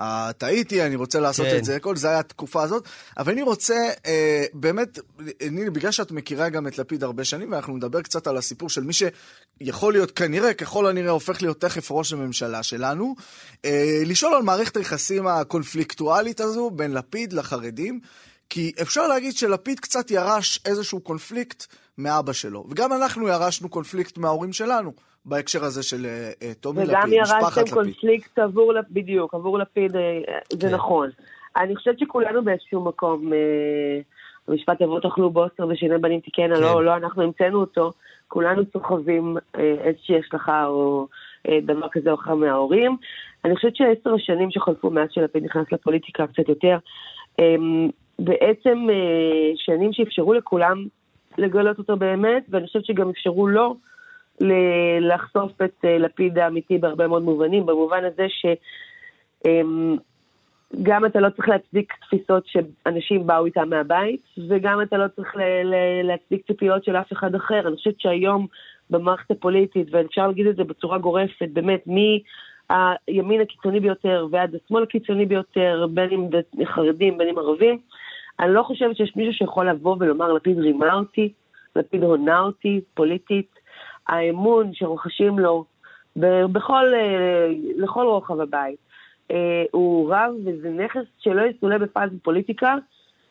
[0.00, 1.56] אה, טעיתי, אני רוצה לעשות כן.
[1.56, 4.98] את זה, כל זה היה התקופה הזאת, אבל אני רוצה, אה, באמת,
[5.50, 8.82] נילי, בגלל שאת מכירה גם את לפיד הרבה שנים, ואנחנו נדבר קצת על הסיפור של
[8.84, 13.14] מי שיכול להיות כנראה, ככל הנראה, הופך להיות תכף ראש הממשלה שלנו,
[13.64, 18.00] אה, לשאול על מערכת היחסים הקונפליקטואלית הזו בין לפיד לחרדים,
[18.50, 21.66] כי אפשר להגיד שלפיד קצת ירש איזשהו קונפליקט
[21.98, 24.92] מאבא שלו, וגם אנחנו ירשנו קונפליקט מההורים שלנו,
[25.24, 27.74] בהקשר הזה של אה, טומי לפיד, וגם משפחת לפיד.
[27.74, 30.20] קונפליקט עבור, בדיוק, עבור לפיד, אה,
[30.52, 30.74] זה כן.
[30.74, 31.10] נכון.
[31.56, 34.00] אני חושבת שכולנו באיזשהו מקום, אה,
[34.48, 36.62] המשפט אבות אכלו בוסר ושיני בנים תיקנה, כן.
[36.62, 37.92] לא, לא אנחנו המצאנו אותו,
[38.28, 41.06] כולנו סוחבים אה, איזושהי השלכה או
[41.48, 42.96] אה, דבר כזה או אחר מההורים.
[43.44, 46.78] אני חושבת שעשר השנים שחלפו מאז שלפיד נכנס לפוליטיקה, קצת יותר,
[47.40, 47.54] אה,
[48.18, 50.86] בעצם אה, שנים שאפשרו לכולם
[51.38, 53.76] לגלות אותו באמת, ואני חושבת שגם אפשרו לו
[55.00, 58.26] לחשוף את אה, לפיד האמיתי בהרבה מאוד מובנים, במובן הזה
[60.74, 65.36] שגם אתה לא צריך להצדיק תפיסות שאנשים באו איתם מהבית, וגם אתה לא צריך
[66.04, 67.68] להצדיק ציפיות של אף אחד אחר.
[67.68, 68.46] אני חושבת שהיום
[68.90, 75.26] במערכת הפוליטית, ואפשר להגיד את זה בצורה גורפת, באמת, מהימין הקיצוני ביותר ועד השמאל הקיצוני
[75.26, 76.28] ביותר, בין אם
[76.64, 77.78] חרדים, בין אם ערבים,
[78.40, 81.32] אני לא חושבת שיש מישהו שיכול לבוא ולומר, לפיד רימה אותי,
[81.76, 83.63] לפיד הונה אותי פוליטית.
[84.08, 85.64] האמון שרוכשים לו
[86.16, 88.76] בכל, אה, לכל רוחב הבית
[89.30, 92.74] אה, הוא רב, וזה נכס שלא יסולא בפז בפוליטיקה.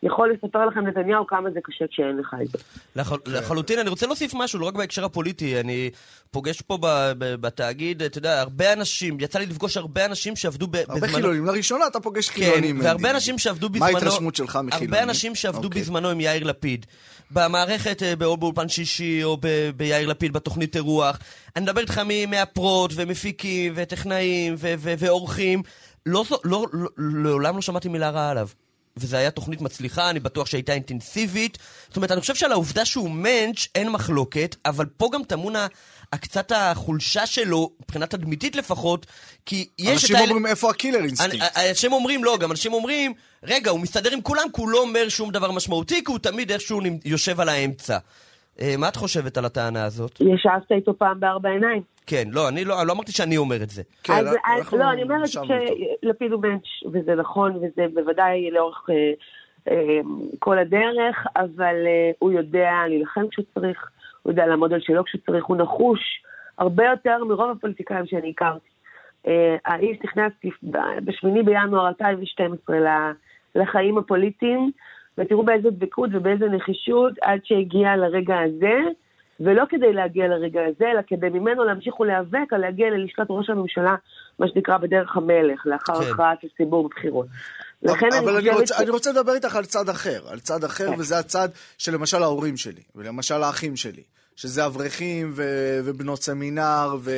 [0.03, 2.57] יכול לספר לכם נתניהו כמה זה קשה כשאין לך את זה.
[2.95, 3.11] לח...
[3.25, 5.89] לחלוטין, אני רוצה להוסיף משהו, לא רק בהקשר הפוליטי, אני
[6.31, 6.87] פוגש פה ב...
[7.17, 7.35] ב...
[7.35, 10.75] בתאגיד, אתה יודע, הרבה אנשים, יצא לי לפגוש הרבה אנשים שעבדו ב...
[10.75, 11.13] הרבה בזמנו...
[11.13, 12.79] חילונים, לראשונה אתה פוגש כן, חילונים.
[12.79, 13.15] והרבה מנדי.
[13.15, 13.95] אנשים שעבדו מה בזמנו...
[13.95, 14.93] ההתרשמות שלך מחילונים?
[14.93, 15.81] הרבה אנשים שעבדו אוקיי.
[15.81, 16.85] בזמנו עם יאיר לפיד.
[17.31, 21.19] במערכת, אה, או באולפן שישי, או ב- ביאיר לפיד, בתוכנית אירוח.
[21.55, 25.61] אני מדבר איתך מ- מהפרות, ומפיקים, וטכנאים, ו- ו- ועורכים.
[26.05, 28.47] לא, לא, לא, לעולם לא שמעתי מילה רעה עליו.
[28.97, 31.57] וזו הייתה תוכנית מצליחה, אני בטוח שהייתה אינטנסיבית.
[31.87, 35.67] זאת אומרת, אני חושב שעל העובדה שהוא מענץ' אין מחלוקת, אבל פה גם טמון ה-
[36.21, 39.05] קצת החולשה שלו, מבחינה תדמיתית לפחות,
[39.45, 40.29] כי יש אנשים את האלה...
[40.31, 41.35] אומרים איפה ה killer instinct.
[41.57, 44.81] אני- אנשים אומרים, לא, גם אנשים אומרים, רגע, הוא מסתדר עם כולם כי הוא לא
[44.81, 47.97] אומר שום דבר משמעותי, כי הוא תמיד איכשהו יושב על האמצע.
[48.61, 50.21] אה, מה את חושבת על הטענה הזאת?
[50.21, 51.81] ישבת איתו פעם בארבע עיניים.
[52.07, 53.81] כן, לא, אני לא, לא אמרתי שאני אומר את זה.
[54.03, 55.27] כן, אז, אנחנו אז, לא, אני אומרת.
[55.27, 59.11] שלפיד הוא מענטש, וזה נכון, וזה בוודאי לאורך אה,
[59.71, 59.99] אה,
[60.39, 63.89] כל הדרך, אבל אה, הוא יודע להילחם כשהוא צריך,
[64.23, 65.99] הוא יודע לעמוד על שלו כשהוא צריך, הוא נחוש
[66.57, 68.67] הרבה יותר מרוב הפוליטיקאים שאני הכרתי.
[69.27, 70.31] אה, האיש נכנס
[71.03, 73.11] ב-8 בינואר 2012 ל-
[73.55, 74.71] לחיים הפוליטיים,
[75.17, 78.77] ותראו באיזה דבקות ובאיזה נחישות עד שהגיע לרגע הזה.
[79.39, 83.95] ולא כדי להגיע לרגע הזה, אלא כדי ממנו להמשיך ולהיאבק על להגיע ללשכת ראש הממשלה,
[84.39, 86.11] מה שנקרא בדרך המלך, לאחר כן.
[86.11, 87.27] הכרעת הציבור בבחירות.
[87.83, 90.63] לכן אבל אני חושבת רוצה, ש- אני רוצה לדבר איתך על צד אחר, על צד
[90.63, 90.99] אחר, כן.
[90.99, 94.03] וזה הצד של למשל ההורים שלי, ולמשל האחים שלי,
[94.35, 97.11] שזה אברכים ו- ובנות סמינר ו-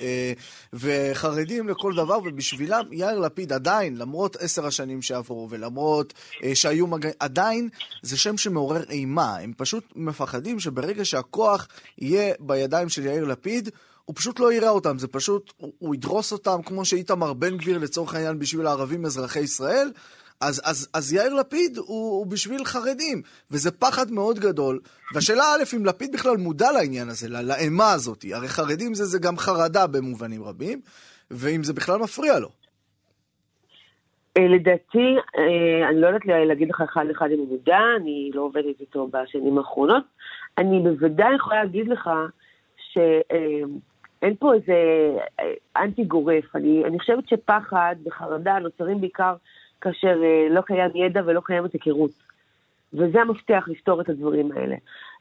[0.00, 0.32] אה,
[0.72, 7.14] וחרדים לכל דבר, ובשבילם יאיר לפיד עדיין, למרות עשר השנים שעברו, ולמרות אה, שהיו מגעים,
[7.18, 7.68] עדיין
[8.02, 9.36] זה שם שמעורר אימה.
[9.38, 13.68] הם פשוט מפחדים שברגע שהכוח יהיה בידיים של יאיר לפיד,
[14.04, 17.78] הוא פשוט לא יראה אותם, זה פשוט, הוא, הוא ידרוס אותם כמו שאיתמר בן גביר
[17.78, 19.92] לצורך העניין בשביל הערבים אזרחי ישראל,
[20.42, 24.80] אז, אז, אז יאיר לפיד הוא, הוא בשביל חרדים, וזה פחד מאוד גדול.
[25.14, 29.36] והשאלה א', אם לפיד בכלל מודע לעניין הזה, לאימה הזאת, הרי חרדים זה, זה גם
[29.36, 30.80] חרדה במובנים רבים,
[31.30, 32.48] ואם זה בכלל מפריע לו.
[34.38, 38.42] אה, לדעתי, אה, אני לא יודעת להגיד לך אחד אחד אם הוא מודע, אני לא
[38.42, 40.04] עובדת איתו בשנים האחרונות.
[40.58, 42.10] אני בוודאי יכולה להגיד לך
[42.76, 44.72] שאין פה איזה
[45.40, 46.56] אה, אנטי גורף.
[46.56, 49.34] אני, אני חושבת שפחד וחרדה נוצרים בעיקר
[49.82, 52.10] כאשר אה, לא קיים ידע ולא קיימת היכרות.
[52.94, 54.76] וזה המפתח לפתור את הדברים האלה.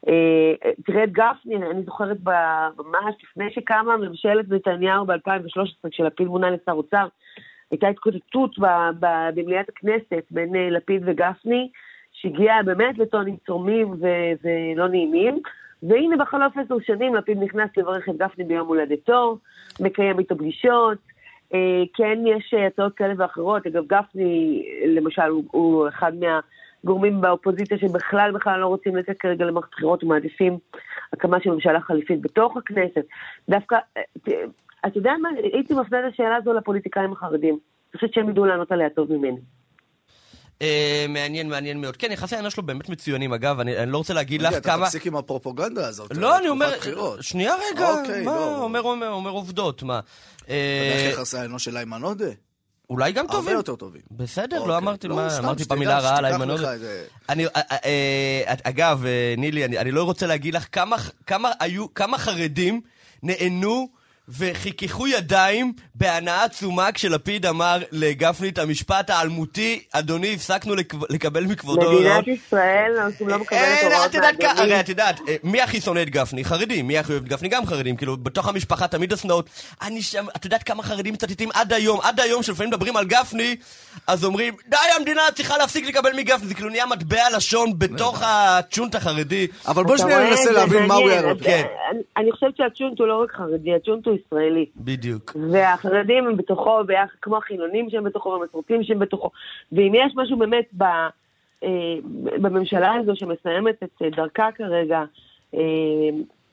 [0.08, 2.18] אה, תראה את גפני, אני זוכרת
[2.78, 7.08] ממש לפני שקמה ממשלת נתניהו ב-2013, כשלפיד מונה לשר אוצר,
[7.72, 8.56] הייתה התקוטטות
[9.00, 11.70] במליאת הכנסת בין אה, לפיד וגפני,
[12.12, 13.94] שהגיעה באמת לטונים צורמים
[14.42, 15.40] ולא נעימים.
[15.84, 19.38] והנה בחלוף עשר שנים לפיד נכנס לברך את גפני ביום הולדתו,
[19.80, 20.98] מקיים איתו פגישות,
[21.94, 28.60] כן יש הצעות כאלה ואחרות, אגב גפני למשל הוא, הוא אחד מהגורמים באופוזיציה שבכלל בכלל
[28.60, 30.58] לא רוצים לצאת כרגע למערכת בחירות ומעדיפים
[31.14, 33.06] הקמה של ממשלה חליפית בתוך הכנסת.
[33.50, 34.02] דווקא, אה,
[34.86, 37.54] אתה יודע מה, הייתי מפנה את השאלה הזו לפוליטיקאים החרדים.
[37.54, 39.40] אני חושבת שהם ידעו לענות עליה טוב ממני.
[40.62, 41.98] אה, מעניין, מעניין מאוד.
[41.98, 43.34] כן, יחסי האנוש שלו באמת מצוינים.
[43.34, 44.76] אגב, אני לא רוצה להגיד לך כמה...
[44.76, 46.12] אתה תפסיק עם הפרופוגנדה הזאת.
[46.18, 46.74] לא, אני אומר...
[47.22, 48.32] שנייה רגע, אוקיי, מה?
[48.36, 48.64] לא.
[48.64, 50.00] אומר עובדות, מה?
[50.36, 52.26] אתה יודע איך יחסי האנוש של איימן עודה?
[52.90, 53.40] אולי גם טובים.
[53.40, 54.02] הרבה יותר טובים.
[54.12, 54.78] בסדר, לא אוקיי.
[54.78, 56.74] אמרתי לא, מה, אמרתי פעם מילה רעה על איימן עודה.
[57.30, 59.04] אני, אה, אה, אגב,
[59.38, 60.66] נילי, אני לא רוצה להגיד לך
[61.96, 62.82] כמה חרדים
[63.24, 64.01] נהנו
[64.38, 70.74] וחיככו ידיים בהנאה עצומה כשלפיד אמר לגפני את המשפט האלמותי, אדוני, הפסקנו
[71.10, 71.92] לקבל מכבודו.
[71.92, 72.92] מדינת ישראל
[73.22, 74.62] לא מקבלת הוראות מהאדוני.
[74.62, 76.44] הרי את יודעת, אה, מי הכי שונא את גפני?
[76.44, 76.88] חרדים.
[76.88, 77.50] מי הכי אוהב את גפני?
[77.50, 77.96] גם חרדים.
[77.96, 79.50] כאילו, בתוך המשפחה תמיד השנאות.
[79.82, 83.56] אני שם, את יודעת כמה חרדים מצטטים עד היום, עד היום שלפעמים מדברים על גפני,
[84.08, 86.48] אז אומרים, די, המדינה צריכה להפסיק לקבל מגפני.
[86.48, 89.48] זה כאילו נהיה מטבע לשון בתוך הצ'ונט החרדי.
[89.68, 91.38] אבל בוא שנייה ננסה להבין מה הוא יערב.
[92.18, 94.66] אני חושבת שהצ'ונט הוא לא רק חרדי, הצ'ונט הוא ישראלי.
[94.78, 95.36] בדיוק.
[95.52, 99.30] והחרדים הם בתוכו, ביחד, כמו החילונים שהם בתוכו, והמסורתיים שהם בתוכו.
[99.72, 100.84] ואם יש משהו באמת ב,
[101.64, 101.70] אה,
[102.42, 105.04] בממשלה הזו שמסיימת את דרכה כרגע,
[105.56, 105.60] אה,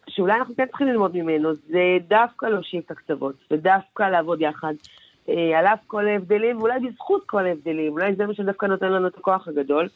[0.09, 4.75] שאולי אנחנו כן צריכים ללמוד ממנו, זה דווקא להושיב את הקצוות, ודווקא לעבוד יחד.
[5.29, 9.07] אה, על אף כל ההבדלים, ואולי בזכות כל ההבדלים, אולי זה מה שדווקא נותן לנו
[9.07, 9.89] את הכוח הגדול.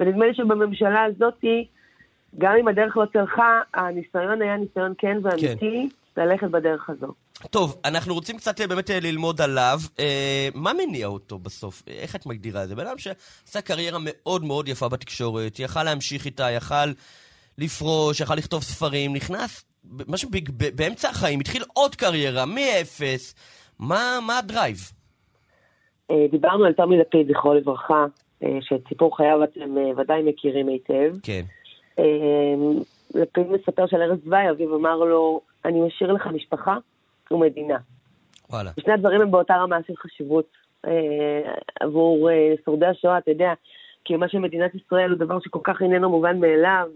[0.00, 1.66] ונדמה לי שבממשלה הזאתי,
[2.38, 5.99] גם אם הדרך לא צלחה, הניסיון היה ניסיון כן ואמיתי כן.
[6.20, 7.06] ללכת בדרך הזו.
[7.50, 9.78] טוב, אנחנו רוצים קצת אה, באמת אה, ללמוד עליו.
[10.00, 11.82] אה, מה מניע אותו בסוף?
[11.88, 12.76] איך את מגדירה את זה?
[12.76, 16.74] בן אדם שעשה קריירה מאוד מאוד יפה בתקשורת, יכל להמשיך איתה, יכל
[17.58, 19.64] לפרוש, יכל לכתוב ספרים, נכנס
[20.08, 20.30] משהו
[20.74, 23.34] באמצע החיים, התחיל עוד קריירה, מאפס.
[23.78, 24.76] מה, מה הדרייב?
[26.30, 28.06] דיברנו על תמי לפיד, זכרו לברכה,
[28.60, 31.14] שאת סיפור חייו אתם ודאי מכירים היטב.
[31.22, 31.42] כן.
[33.14, 36.76] לפיד מספר של ארז צוואי, אביו אמר לו, אני משאיר לך משפחה
[37.30, 37.78] ומדינה.
[38.50, 38.70] וואלה.
[38.78, 40.48] ושני הדברים הם באותה רמה של חשיבות
[40.86, 43.52] אה, עבור אה, שורדי השואה, אתה יודע,
[44.04, 46.88] קיומה של מדינת ישראל הוא דבר שכל כך איננו מובן מאליו,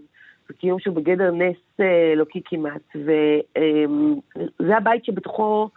[0.47, 3.39] זה קיום שהוא בגדר נס אה, אלוקי כמעט, וזה
[4.71, 5.69] אה, הבית שבתוכו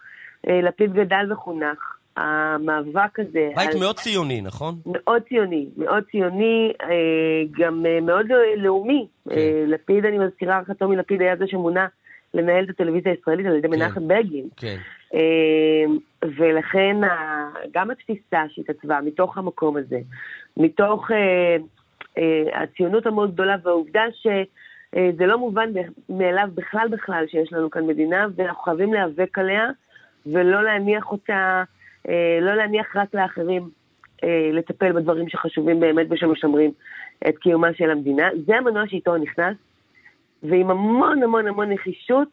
[0.49, 1.99] אה, לפיד גדל וחונך.
[2.19, 3.51] המאבק הזה...
[3.57, 3.81] בית על...
[3.81, 4.75] מאוד ציוני, נכון?
[4.87, 6.89] מאוד ציוני, מאוד ציוני, אה,
[7.59, 9.07] גם אה, מאוד לאומי.
[9.29, 9.35] כן.
[9.37, 11.87] אה, לפיד, אני מזכירה, חתומי לפיד היה זה שמונה
[12.35, 14.49] לנהל את הטלוויזיה הישראלית על ידי כן, מנחם בגין.
[14.57, 14.77] כן.
[15.15, 15.99] אמ,
[16.37, 16.97] ולכן
[17.73, 19.99] גם התפיסה שהתעצבה מתוך המקום הזה,
[20.57, 21.57] מתוך אה,
[22.19, 25.73] אה, הציונות המאוד גדולה והעובדה שזה לא מובן
[26.09, 29.71] מאליו בכלל בכלל שיש לנו כאן מדינה, ואנחנו חייבים להיאבק עליה
[30.27, 31.65] ולא להניח אותה,
[32.09, 33.71] אה, לא להניח רק לאחרים
[34.53, 36.71] לטפל בדברים שחשובים באמת ושמשמרים
[37.29, 38.29] את קיומה של המדינה.
[38.47, 39.57] זה המנוע שאיתו נכנס.
[40.43, 42.29] ועם המון המון המון נחישות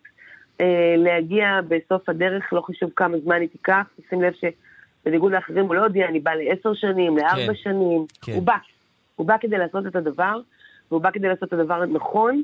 [0.61, 5.75] אה, להגיע בסוף הדרך, לא חשוב כמה זמן היא תיקח, שים לב שבניגוד לאחרים הוא
[5.75, 7.55] לא הודיע, אני בא לעשר שנים, לארבע כן.
[7.55, 8.31] שנים, כן.
[8.31, 8.57] הוא בא,
[9.15, 10.39] הוא בא כדי לעשות את הדבר,
[10.91, 12.41] והוא בא כדי לעשות את הדבר הנכון,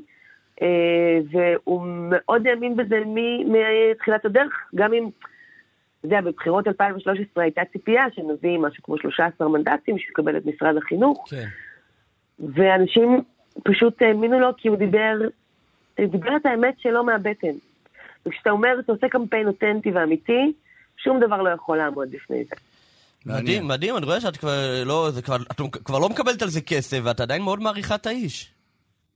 [0.62, 3.00] אה, והוא מאוד האמין בזה
[3.46, 5.08] מתחילת הדרך, גם אם,
[5.98, 11.24] אתה יודע, בבחירות 2013 הייתה ציפייה שנביא משהו כמו 13 מנדטים, שיקבל את משרד החינוך,
[11.30, 11.46] כן.
[12.54, 13.22] ואנשים
[13.64, 15.18] פשוט האמינו לו כי הוא דיבר
[16.00, 17.56] דיבר את האמת שלו מהבטן.
[18.26, 20.52] וכשאתה אומר, אתה עושה קמפיין אותנטי ואמיתי,
[20.96, 22.56] שום דבר לא יכול לעמוד בפני זה.
[23.26, 26.60] מדהים, מדהים, אני רואה שאת כבר לא, זה כבר, את כבר לא מקבלת על זה
[26.60, 28.52] כסף, ואת עדיין מאוד מעריכה את האיש.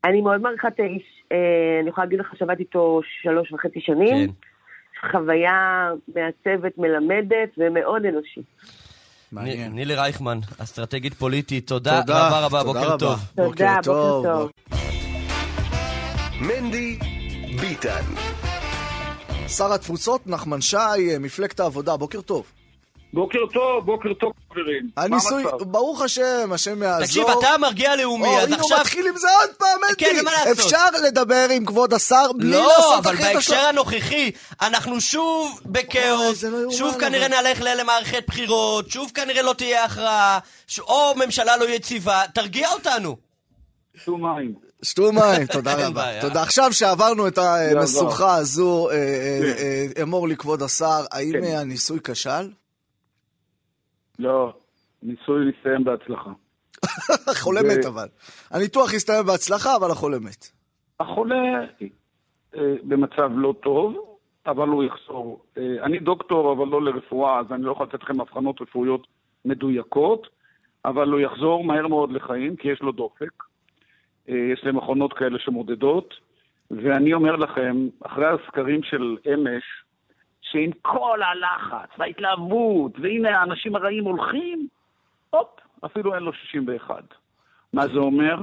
[0.05, 1.23] אני מאוד מעריכה את האיש.
[1.33, 1.37] אה,
[1.81, 4.27] אני יכולה להגיד לך שעבדתי איתו שלוש וחצי שנים.
[4.27, 4.33] כן.
[5.11, 8.45] חוויה מעצבת, מלמדת ומאוד אנושית.
[9.33, 9.73] מעניין.
[9.73, 13.19] נילי רייכמן, אסטרטגית פוליטית, תודה רבה רבה, בוקר טוב.
[13.37, 14.51] תודה, בוקר טוב.
[16.41, 16.99] מנדי
[17.61, 18.03] ביטן.
[19.49, 22.47] שר התפוצות נחמן שי, מפלגת העבודה, בוקר טוב.
[23.13, 24.91] בוקר טוב, בוקר טוב חברים.
[24.97, 27.07] הניסוי, ברוך השם, השם יעזור.
[27.07, 28.59] תקשיב, אתה מרגיע לאומי, אז עכשיו...
[28.59, 30.05] או, הנה הוא מתחיל עם זה עוד פעם, אנטי.
[30.05, 30.65] כן, מה לעשות?
[30.65, 33.21] אפשר לדבר עם כבוד השר בלי לא, לעשות השלב.
[33.21, 39.43] לא, אבל בהקשר הנוכחי, אנחנו שוב בכאוס, לא שוב כנראה נלך למערכת בחירות, שוב כנראה
[39.43, 40.39] לא תהיה הכרעה,
[40.79, 43.17] או ממשלה לא יציבה, תרגיע אותנו.
[43.95, 44.66] שתו מים.
[44.83, 46.21] שתו מים, תודה רבה.
[46.21, 46.43] תודה.
[46.43, 50.01] עכשיו שעברנו את המשוכה הזו, אה, אה, כן.
[50.01, 51.57] אה, אמור לי כבוד השר, האם כן.
[51.61, 52.51] הניסוי כשל?
[54.19, 54.53] לא,
[55.03, 56.31] ניסוי להסתיים בהצלחה.
[57.33, 58.09] החולה מת אבל.
[58.51, 60.49] הניתוח הסתיים בהצלחה, אבל החולה מת.
[61.01, 61.67] החולה
[62.83, 65.45] במצב לא טוב, אבל הוא יחזור.
[65.59, 69.07] אה, אני דוקטור, אבל לא לרפואה, אז אני לא יכול לתת לכם הבחנות רפואיות
[69.45, 70.27] מדויקות,
[70.85, 73.46] אבל הוא יחזור מהר מאוד לחיים, כי יש לו דופק.
[74.29, 76.15] אה, יש להם מכונות כאלה שמודדות,
[76.71, 79.65] ואני אומר לכם, אחרי הסקרים של אמש,
[80.41, 84.69] שעם כל הלחץ וההתלהבות, והנה האנשים הרעים הולכים,
[85.31, 85.49] הופ,
[85.85, 87.05] אפילו אין לו 61.
[87.73, 88.37] מה זה אומר?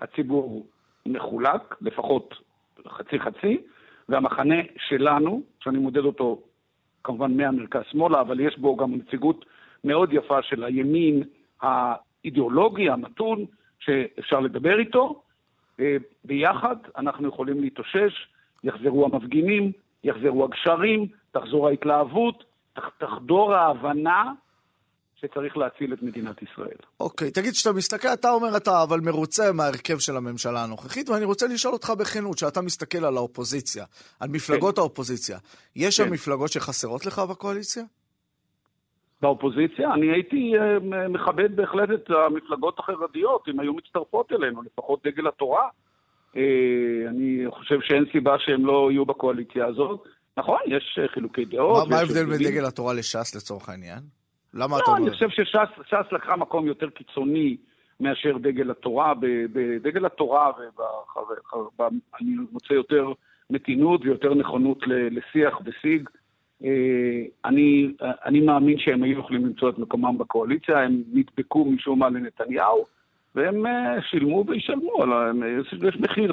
[0.00, 0.66] הציבור
[1.06, 2.34] מחולק, לפחות
[2.88, 3.58] חצי-חצי,
[4.08, 6.42] והמחנה שלנו, שאני מודד אותו
[7.04, 9.44] כמובן מהמרכז-שמאלה, אבל יש בו גם נציגות
[9.84, 11.22] מאוד יפה של הימין
[11.62, 13.44] האידיאולוגי, המתון,
[13.86, 15.22] שאפשר לדבר איתו.
[15.80, 18.12] אה, ביחד אנחנו יכולים להתאושש,
[18.64, 19.72] יחזרו המפגינים,
[20.04, 22.44] יחזרו הגשרים, תחזור ההתלהבות,
[22.74, 24.32] תח- תחדור ההבנה
[25.20, 26.76] שצריך להציל את מדינת ישראל.
[27.00, 31.46] אוקיי, תגיד, כשאתה מסתכל, אתה אומר אתה אבל מרוצה מההרכב של הממשלה הנוכחית, ואני רוצה
[31.46, 33.84] לשאול אותך בכנות, שאתה מסתכל על האופוזיציה,
[34.20, 35.38] על מפלגות האופוזיציה,
[35.76, 36.10] יש שם כן.
[36.12, 37.82] מפלגות שחסרות לך בקואליציה?
[39.22, 45.26] באופוזיציה, אני הייתי אה, מכבד בהחלט את המפלגות החרדיות, אם היו מצטרפות אלינו, לפחות דגל
[45.26, 45.68] התורה.
[46.36, 46.42] אה,
[47.08, 50.00] אני חושב שאין סיבה שהם לא יהיו בקואליציה הזאת.
[50.36, 51.88] נכון, יש אה, חילוקי דעות.
[51.88, 52.38] מה- ההבדל בין.
[52.50, 53.98] דגל התורה לש"ס לצורך העניין?
[54.54, 55.06] למה אתה לא, אומר?
[55.06, 57.56] אני חושב שש"ס ש"ס לקחה מקום יותר קיצוני
[58.00, 59.12] מאשר דגל התורה.
[59.52, 60.50] בדגל התורה,
[62.20, 63.12] אני מוצא יותר
[63.50, 66.08] מתינות ויותר נכונות לשיח ושיג.
[66.64, 66.70] אה,
[67.44, 72.86] אני, אני מאמין שהם היו יכולים למצוא את מקומם בקואליציה, הם נדבקו משום מה לנתניהו,
[73.34, 75.04] והם אה, שילמו וישלמו,
[75.88, 76.32] יש, מחיר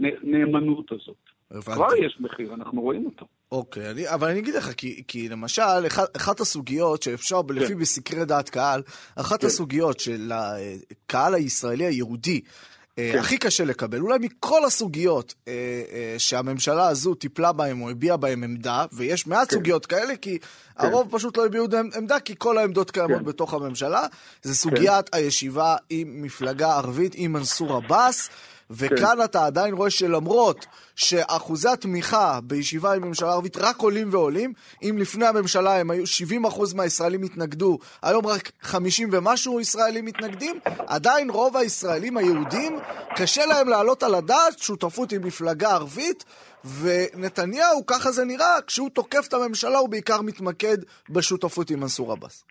[0.00, 1.16] לנאמנות הזאת.
[1.50, 1.72] הבנתי.
[1.72, 3.26] כבר יש מחיר, אנחנו רואים אותו.
[3.52, 8.24] אוקיי, אני, אבל אני אגיד לך, כי, כי למשל, אחת, אחת הסוגיות שאפשר, לפי בסקרי
[8.24, 8.82] דעת קהל,
[9.16, 9.46] אחת כן.
[9.46, 12.50] הסוגיות של הקהל הישראלי היהודי, אה,
[12.96, 13.18] כן.
[13.18, 15.52] הכי קשה לקבל, אולי מכל הסוגיות אה,
[15.92, 19.56] אה, שהממשלה הזו טיפלה בהן או הביעה בהן עמדה, ויש מעט כן.
[19.56, 20.38] סוגיות כאלה, כי
[20.76, 23.24] הרוב פשוט לא הביעו עמ- עמדה, כי כל העמדות קיימות כן.
[23.24, 24.06] בתוך הממשלה,
[24.42, 28.28] זה סוגיית הישיבה עם מפלגה ערבית, עם מנסור עבאס.
[28.70, 34.96] וכאן אתה עדיין רואה שלמרות שאחוזי התמיכה בישיבה עם ממשלה ערבית רק עולים ועולים, אם
[34.98, 36.04] לפני הממשלה הם היו
[36.44, 42.78] 70% מהישראלים התנגדו, היום רק 50 ומשהו ישראלים מתנגדים, עדיין רוב הישראלים היהודים
[43.16, 46.24] קשה להם להעלות על הדעת שותפות עם מפלגה ערבית,
[46.64, 50.76] ונתניהו, ככה זה נראה, כשהוא תוקף את הממשלה הוא בעיקר מתמקד
[51.10, 52.44] בשותפות עם מנסור עבאס.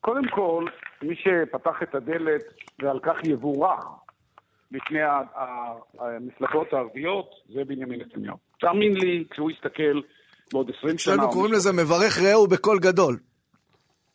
[0.00, 0.64] קודם כל,
[1.02, 2.42] מי שפתח את הדלת,
[2.82, 3.84] ועל כך יבורך,
[4.74, 5.20] בפני ה-
[5.98, 8.36] המפלגות הערביות, זה בנימין נתניהו.
[8.60, 10.00] תאמין לי, כשהוא יסתכל
[10.52, 11.14] בעוד 20 שנה...
[11.14, 13.18] אצלנו קוראים לזה מברך רעהו בקול גדול.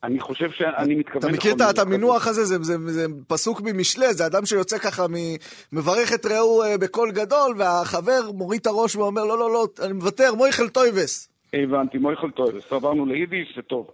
[0.04, 1.18] אני חושב שאני מתכוון...
[1.20, 2.28] אתה מכיר את- המינוח.
[2.28, 2.46] הזה?
[2.46, 5.36] זה, זה, זה פסוק ממשלי, זה אדם שיוצא ככה, מ-
[5.78, 9.94] מברך את רעהו אה, בקול גדול, והחבר מוריד את הראש ואומר, לא, לא, לא, אני
[9.94, 11.30] מוותר, מויכל טויבס.
[11.54, 13.88] הבנתי, מויכל טויבס, עברנו ליידיש, זה טוב.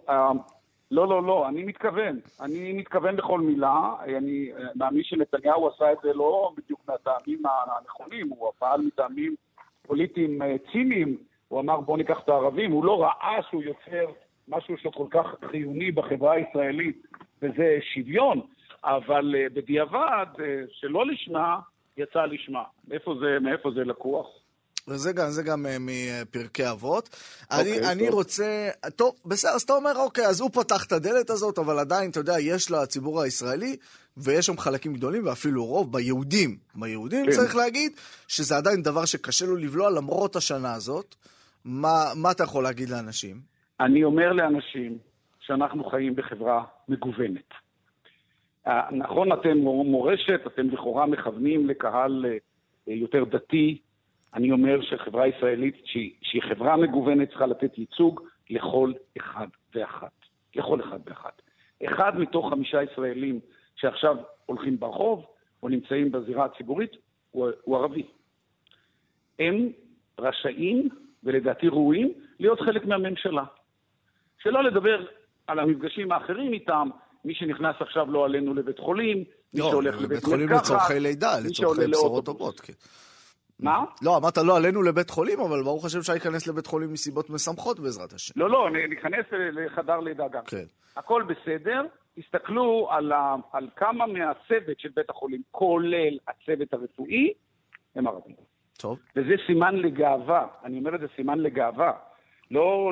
[0.91, 2.19] לא, לא, לא, אני מתכוון.
[2.41, 3.93] אני מתכוון לכל מילה.
[4.03, 9.35] אני מאמין שנתניהו עשה את זה לא בדיוק מהטעמים הנכונים, הוא פעל מטעמים
[9.81, 11.17] פוליטיים אה, ציניים.
[11.47, 12.71] הוא אמר, בואו ניקח את הערבים.
[12.71, 14.11] הוא לא ראה שהוא יוצר
[14.47, 17.07] משהו שכל כך חיוני בחברה הישראלית,
[17.41, 18.41] וזה שוויון.
[18.83, 21.59] אבל אה, בדיעבד, אה, שלא לשמה,
[21.97, 22.63] יצא לשמה.
[22.87, 24.27] מאיפה זה, מאיפה זה לקוח?
[24.87, 27.09] וזה גם, זה גם אה, מפרקי אבות.
[27.51, 28.13] אוקיי, אני, אני טוב.
[28.13, 28.69] רוצה...
[28.95, 32.19] טוב, בסדר, אז אתה אומר, אוקיי, אז הוא פתח את הדלת הזאת, אבל עדיין, אתה
[32.19, 33.75] יודע, יש לציבור הישראלי,
[34.17, 36.57] ויש שם חלקים גדולים, ואפילו רוב, ביהודים.
[36.75, 37.31] ביהודים כן.
[37.31, 37.91] צריך להגיד,
[38.27, 41.15] שזה עדיין דבר שקשה לו לבלוע למרות השנה הזאת.
[41.65, 43.37] מה, מה אתה יכול להגיד לאנשים?
[43.79, 44.97] אני אומר לאנשים
[45.39, 47.49] שאנחנו חיים בחברה מגוונת.
[48.91, 53.77] נכון, אתם מורשת, אתם לכאורה מכוונים לקהל אה, יותר דתי.
[54.35, 60.11] אני אומר שחברה ישראלית שהיא, שהיא חברה מגוונת צריכה לתת ייצוג לכל אחד ואחת.
[60.55, 61.41] לכל אחד ואחת.
[61.85, 63.39] אחד מתוך חמישה ישראלים
[63.75, 65.25] שעכשיו הולכים ברחוב
[65.63, 66.91] או נמצאים בזירה הציבורית
[67.31, 68.05] הוא, הוא ערבי.
[69.39, 69.69] הם
[70.19, 70.89] רשאים,
[71.23, 73.43] ולדעתי ראויים, להיות חלק מהממשלה.
[74.43, 75.05] שלא לדבר
[75.47, 76.89] על המפגשים האחרים איתם,
[77.25, 81.39] מי שנכנס עכשיו לא עלינו לבית חולים, מי לא, שהולך לבית בית חולים לצורכי לידה,
[81.39, 82.25] לצורכי בשורות.
[82.25, 82.59] טובות.
[82.59, 82.73] כן.
[83.59, 83.85] מה?
[84.01, 87.79] לא, אמרת לא עלינו לבית חולים, אבל ברוך השם אפשר להיכנס לבית חולים מסיבות משמחות
[87.79, 88.33] בעזרת השם.
[88.39, 90.43] לא, לא, ניכנס לחדר לידה גם.
[90.45, 90.65] כן.
[90.95, 91.81] הכל בסדר,
[92.15, 97.33] תסתכלו על, ה, על כמה מהצוות של בית החולים, כולל הצוות הרפואי,
[97.95, 98.35] הם ערבים.
[98.77, 98.99] טוב.
[99.15, 100.47] וזה סימן לגאווה.
[100.63, 101.91] אני אומר את זה סימן לגאווה.
[102.51, 102.91] לא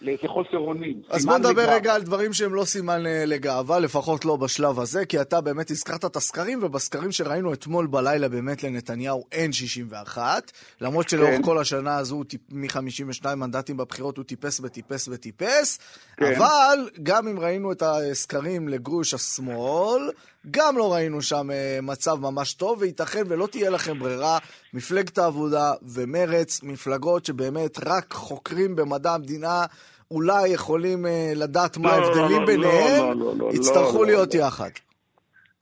[0.00, 1.00] לחוסר אונים.
[1.10, 5.06] אז בוא נדבר רגע על דברים שהם לא סימן אה, לגאווה, לפחות לא בשלב הזה,
[5.06, 11.08] כי אתה באמת הזכרת את הסקרים, ובסקרים שראינו אתמול בלילה באמת לנתניהו אין 61, למרות
[11.08, 11.42] שלאורך כן.
[11.42, 15.78] כל השנה הזו מ-52 מנדטים בבחירות הוא טיפס וטיפס וטיפס,
[16.16, 16.34] כן.
[16.34, 20.10] אבל גם אם ראינו את הסקרים לגוש השמאל,
[20.50, 24.38] גם לא ראינו שם uh, מצב ממש טוב, וייתכן ולא תהיה לכם ברירה.
[24.74, 29.64] מפלגת העבודה ומרץ, מפלגות שבאמת רק חוקרים במדע המדינה
[30.10, 34.34] אולי יכולים uh, לדעת מה לא, ההבדלים לא, ביניהם, לא, לא, לא, יצטרכו להיות.
[34.34, 34.70] יחד.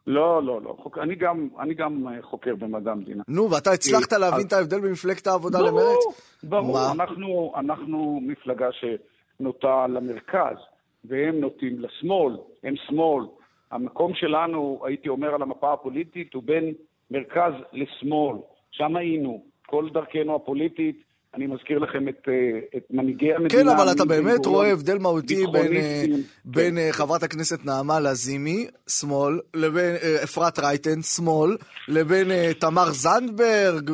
[0.07, 0.77] לא, לא, לא.
[1.03, 3.23] אני גם, אני גם אה, חוקר במדע המדינה.
[3.29, 4.47] נו, ואתה הצלחת להבין אז...
[4.47, 6.19] את ההבדל במפלגת העבודה ברור, למרץ?
[6.43, 6.93] ברור, ברור.
[6.93, 10.57] אנחנו, אנחנו מפלגה שנוטה למרכז,
[11.05, 13.25] והם נוטים לשמאל, הם שמאל.
[13.75, 16.75] המקום שלנו, הייתי אומר, על המפה הפוליטית הוא בין
[17.11, 18.37] מרכז לשמאל.
[18.71, 19.45] שם היינו.
[19.67, 21.05] כל דרכנו הפוליטית,
[21.35, 23.63] אני מזכיר לכם את, אה, את מנהיגי המדינה.
[23.63, 26.05] כן, אבל אתה באמת רואה הבדל מהותי בין, אה,
[26.45, 26.93] בין כן.
[26.93, 29.95] חברת הכנסת נעמה לזימי, שמאל, לבין
[30.25, 31.57] אפרת רייטן, שמאל,
[31.89, 32.27] לבין
[32.61, 33.91] תמר זנדברג,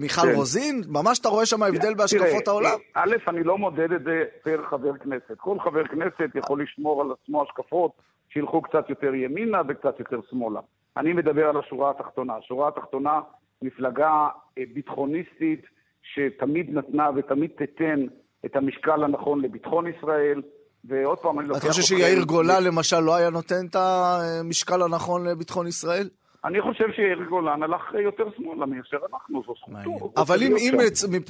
[0.00, 0.34] מיכל כן.
[0.34, 0.82] רוזין?
[0.88, 2.78] ממש אתה רואה שם הבדל בהשקפות העולם?
[2.94, 5.36] א', אני לא מודד את זה פר חבר כנסת.
[5.36, 7.92] כל חבר כנסת יכול לשמור על עצמו השקפות
[8.28, 10.60] שילכו קצת יותר ימינה וקצת יותר שמאלה.
[10.96, 12.36] אני מדבר על השורה התחתונה.
[12.36, 13.20] השורה התחתונה,
[13.62, 15.66] מפלגה אה, ביטחוניסטית
[16.02, 18.06] שתמיד נתנה ותמיד תיתן
[18.46, 20.42] את המשקל הנכון לביטחון ישראל.
[20.84, 21.60] ועוד פעם, אני לוקח...
[21.60, 26.08] אתה חושב שיאיר גולן למשל לא היה נותן את המשקל הנכון לביטחון ישראל?
[26.44, 30.12] אני חושב שיאיר גולן הלך יותר שמאלה מאשר אנחנו, זו זכותו.
[30.16, 30.76] אבל אם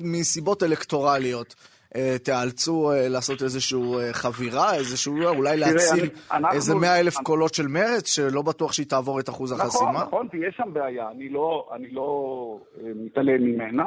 [0.01, 1.55] מסיבות אלקטורליות,
[1.97, 6.09] אה, תיאלצו אה, לעשות איזושהי אה, חבירה, איזשהו, אולי להציל
[6.53, 9.91] איזה מאה אלף קולות של מרץ, שלא בטוח שהיא תעבור את אחוז נכון, החסימה?
[9.91, 12.59] נכון, נכון, תהיה שם בעיה, אני לא, אני לא
[12.95, 13.85] מתעלם ממנה,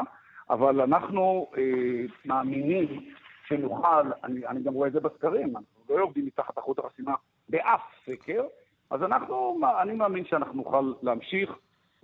[0.49, 1.51] אבל אנחנו
[2.25, 3.09] מאמינים
[3.47, 7.13] שנוכל, אני, אני גם רואה את זה בסקרים, אנחנו לא יורדים מתחת אחוז החסימה
[7.49, 8.43] באף סקר,
[8.89, 11.55] אז אנחנו, אני מאמין שאנחנו נוכל להמשיך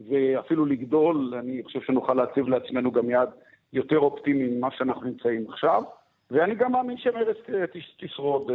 [0.10, 3.30] ואפילו לגדול, אני חושב שנוכל להציב לעצמנו גם יעד
[3.74, 5.84] יותר אופטימי ממה שאנחנו נמצאים עכשיו,
[6.32, 7.66] ואני גם מאמין שמרצ אה,
[8.00, 8.52] תשרוד.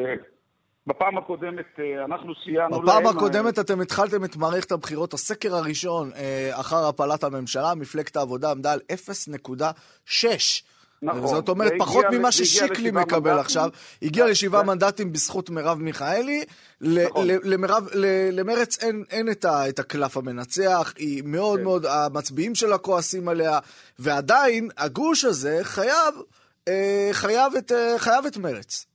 [0.89, 2.87] אה, בפעם הקודמת אה, אנחנו סייענו להם...
[2.87, 6.11] בפעם הקודמת אתם התחלתם את מערכת הבחירות, הסקר הראשון
[6.53, 10.27] אחר הפלת הממשלה, מפלגת העבודה עמדה על 0.6.
[11.03, 11.27] נכון.
[11.27, 13.39] זאת אומרת, פחות ממה ששיקלי מקבל מנדטים.
[13.39, 13.71] עכשיו.
[14.03, 14.63] הגיע כן, לשבעה.
[14.63, 16.45] מנדטים בזכות מרב מיכאלי.
[16.81, 17.27] נכון.
[18.33, 21.65] למרץ אין, אין את, ה, את הקלף המנצח, היא מאוד כן.
[21.65, 23.59] מאוד, המצביעים שלה כועסים עליה,
[23.99, 26.15] ועדיין הגוש הזה חייב,
[26.69, 28.87] אה, חייב, את, אה, חייב את מרץ.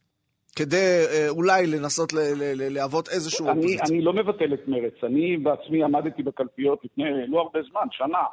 [0.56, 2.14] כדי אה, אולי לנסות
[2.56, 3.86] להוות איזשהו אופוזיציה.
[3.90, 4.94] אני לא מבטל את מרץ.
[5.04, 8.24] אני בעצמי עמדתי בקלפיות לפני לא הרבה זמן, שנה.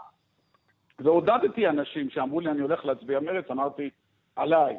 [0.98, 3.90] ועודדתי אנשים שאמרו לי, אני הולך להצביע מרץ, אמרתי,
[4.36, 4.76] עליי.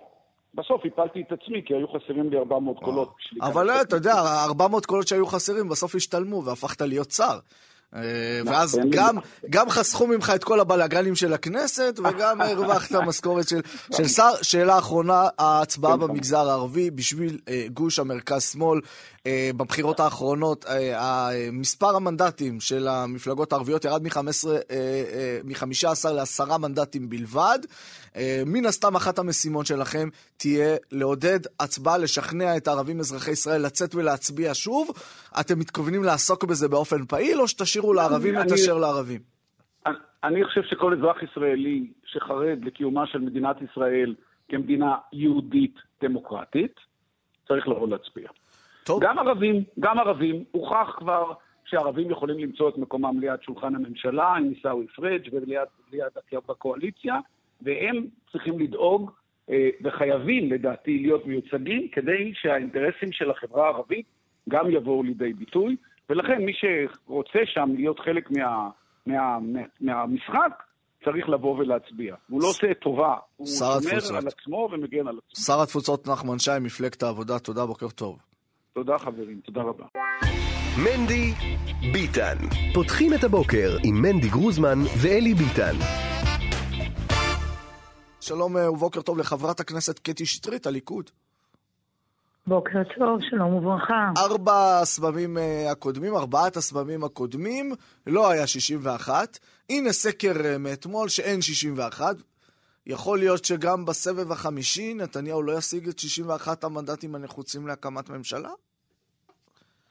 [0.53, 3.13] בסוף הפלתי את עצמי, כי היו חסרים לי 400 קולות.
[3.41, 4.13] אבל אתה יודע,
[4.45, 7.39] 400 קולות שהיו חסרים בסוף השתלמו והפכת להיות שר.
[7.95, 8.01] אה,
[8.45, 9.17] ואז גם,
[9.49, 13.61] גם חסכו ממך את כל הבלאגנים של הכנסת, וגם הרווחת משכורת של,
[13.95, 14.31] של שר.
[14.41, 18.79] שאלה אחרונה, ההצבעה כן, במגזר הערבי בשביל אה, גוש המרכז-שמאל.
[19.27, 20.65] אה, בבחירות האחרונות,
[21.51, 27.59] מספר המנדטים של המפלגות הערביות ירד מ-15 ל-10 מנדטים בלבד.
[28.45, 34.51] מן הסתם אחת המשימות שלכם תהיה לעודד הצבעה, לשכנע את הערבים אזרחי ישראל לצאת ולהצביע
[34.53, 34.89] שוב.
[35.39, 39.21] אתם מתכוונים לעסוק בזה באופן פעיל, או שתשאירו לערבים את אשר לערבים?
[40.23, 44.15] אני חושב שכל אזרח ישראלי שחרד לקיומה של מדינת ישראל
[44.49, 46.75] כמדינה יהודית דמוקרטית,
[47.47, 48.29] צריך לבוא להצביע.
[48.89, 49.03] טוב.
[49.03, 51.31] גם ערבים, גם ערבים, הוכח כבר
[51.65, 56.07] שערבים יכולים למצוא את מקומם ליד שולחן הממשלה, עם עיסאווי פריג' וליד
[56.47, 57.15] בקואליציה,
[57.61, 59.11] והם צריכים לדאוג
[59.49, 64.05] אה, וחייבים לדעתי להיות מיוצגים כדי שהאינטרסים של החברה הערבית
[64.49, 65.75] גם יבואו לידי ביטוי,
[66.09, 68.69] ולכן מי שרוצה שם להיות חלק מה,
[69.05, 70.63] מה, מה, מהמשחק,
[71.05, 72.15] צריך לבוא ולהצביע.
[72.29, 75.43] הוא לא עושה טובה, הוא שומר על עצמו ומגן על עצמו.
[75.45, 78.28] שר התפוצות נחמן שי, מפלגת העבודה, תודה, בוקר טוב.
[78.79, 79.85] תודה חברים, תודה רבה.
[80.77, 81.33] מנדי
[81.93, 82.35] ביטן.
[82.73, 85.75] פותחים את הבוקר עם מנדי גרוזמן ואלי ביטן.
[88.21, 91.09] שלום אה, ובוקר טוב לחברת הכנסת קטי שטרית, הליכוד.
[92.47, 94.11] בוקר טוב, שלום וברכה.
[94.17, 97.71] ארבע הסבבים uh, הקודמים, ארבעת הסבבים הקודמים,
[98.07, 99.39] לא היה 61.
[99.69, 102.15] הנה סקר uh, מאתמול שאין 61.
[102.85, 108.49] יכול להיות שגם בסבב החמישי נתניהו לא ישיג את 61 המנדטים הנחוצים להקמת ממשלה?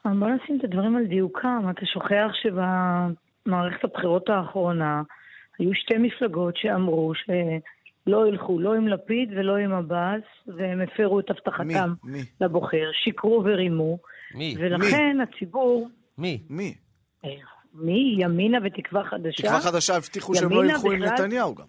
[0.05, 1.65] בוא נשים את הדברים על דיוקם.
[1.69, 5.01] אתה שוכח שבמערכת הבחירות האחרונה
[5.59, 11.29] היו שתי מפלגות שאמרו שלא ילכו לא עם לפיד ולא עם עבאס, והם הפרו את
[11.29, 11.73] הבטחתם מי?
[12.03, 12.23] מי?
[12.41, 13.97] לבוחר, שיקרו ורימו,
[14.35, 14.55] מי?
[14.59, 15.89] ולכן הציבור...
[16.17, 16.43] מי?
[16.49, 16.73] מי?
[17.25, 17.29] אה,
[17.73, 18.15] מי?
[18.19, 19.43] ימינה ותקווה חדשה?
[19.43, 21.65] תקווה חדשה הבטיחו שהם לא ילכו עם בכלל- נתניהו גם.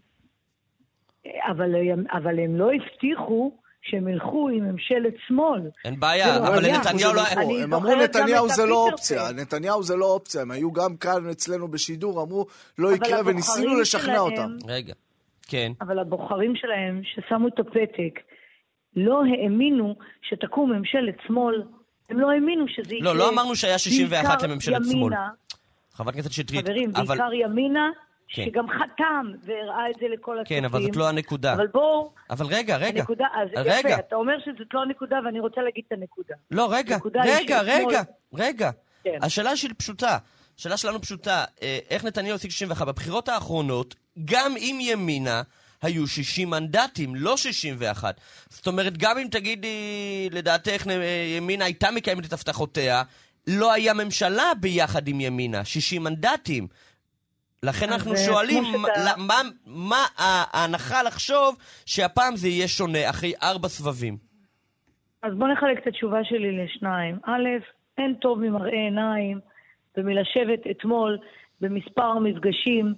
[1.51, 1.75] אבל,
[2.13, 5.61] אבל הם לא הבטיחו שהם ילכו עם ממשלת שמאל.
[5.85, 6.67] אין בעיה, לא אבל.
[6.67, 7.23] לנתניהו לא...
[7.63, 9.33] הם אמרו נתניהו זה לא אופציה.
[9.33, 12.47] נתניהו זה לא אופציה, הם היו גם כאן אצלנו בשידור, אמרו
[12.79, 14.57] לא יקרה וניסינו לשכנע שלהם- אותם.
[14.69, 14.95] רגע.
[15.49, 15.73] כן.
[15.81, 18.21] אבל הבוחרים שלהם, ששמו את הפתק,
[18.97, 21.63] לא האמינו שתקום ממשלת שמאל.
[22.11, 23.13] הם לא האמינו שזה יקרה.
[23.13, 25.13] לא, לא אמרנו שהיה 61 בעיקר לממשלת שמאל.
[25.95, 27.07] חברת הכנסת שטרית, חברים, אבל...
[27.07, 27.91] בעיקר ימינה,
[28.33, 28.45] כן.
[28.45, 30.59] שגם חתם והראה את זה לכל הצופים.
[30.59, 31.53] כן, אבל זאת לא הנקודה.
[31.53, 33.01] אבל בואו, אבל רגע, רגע.
[33.01, 33.79] הנקודה, אז רגע.
[33.79, 36.35] יפה, אתה אומר שזאת לא הנקודה, ואני רוצה להגיד את הנקודה.
[36.51, 38.03] לא, רגע, הנקודה רגע, רגע,
[38.35, 38.71] רגע.
[39.05, 39.19] כן.
[39.23, 40.19] השאלה שלי פשוטה.
[40.59, 41.45] השאלה שלנו פשוטה.
[41.63, 42.87] אה, איך נתניהו השיג 61?
[42.87, 45.43] בבחירות האחרונות, גם עם ימינה,
[45.83, 48.21] היו 60 מנדטים, לא 61.
[48.49, 53.03] זאת אומרת, גם אם תגידי, לדעתך, אה, ימינה הייתה מקיימת את הבטחותיה,
[53.47, 56.67] לא היה ממשלה ביחד עם ימינה, 60 מנדטים.
[57.65, 59.35] לכן אנחנו אה, שואלים, שאתה- מה,
[59.67, 61.57] מה ההנחה לחשוב
[61.87, 64.17] שהפעם זה יהיה שונה, אחרי ארבע סבבים?
[65.23, 67.19] אז בואו נחלק את התשובה שלי לשניים.
[67.27, 67.49] א',
[67.99, 69.41] אין טוב ממראה עיניים
[69.97, 71.19] ומלשבת אתמול
[71.61, 72.95] במספר מפגשים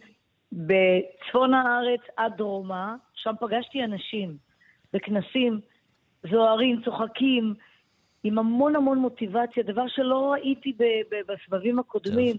[0.53, 4.37] בצפון הארץ עד דרומה, שם פגשתי אנשים
[4.93, 5.61] בכנסים
[6.31, 7.55] זוהרים, צוחקים,
[8.25, 10.83] עם המון המון מוטיבציה, דבר שלא ראיתי ב-
[11.15, 12.37] ב- בסבבים הקודמים.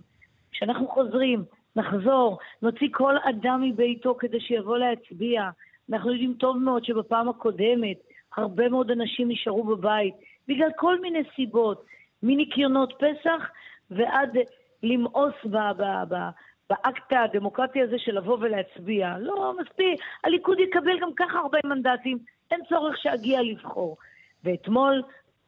[0.51, 1.43] כשאנחנו חוזרים,
[1.75, 5.49] נחזור, נוציא כל אדם מביתו כדי שיבוא להצביע.
[5.91, 7.97] אנחנו יודעים טוב מאוד שבפעם הקודמת
[8.37, 10.13] הרבה מאוד אנשים נשארו בבית,
[10.47, 11.85] בגלל כל מיני סיבות,
[12.23, 13.49] מניקיונות פסח
[13.91, 14.37] ועד
[14.83, 16.29] למאוס ב- ב- ב-
[16.69, 19.17] באקט הדמוקרטי הזה של לבוא ולהצביע.
[19.19, 22.17] לא, מספיק, הליכוד יקבל גם ככה הרבה מנדטים,
[22.51, 23.97] אין צורך שאגיע לבחור.
[24.43, 25.03] ואתמול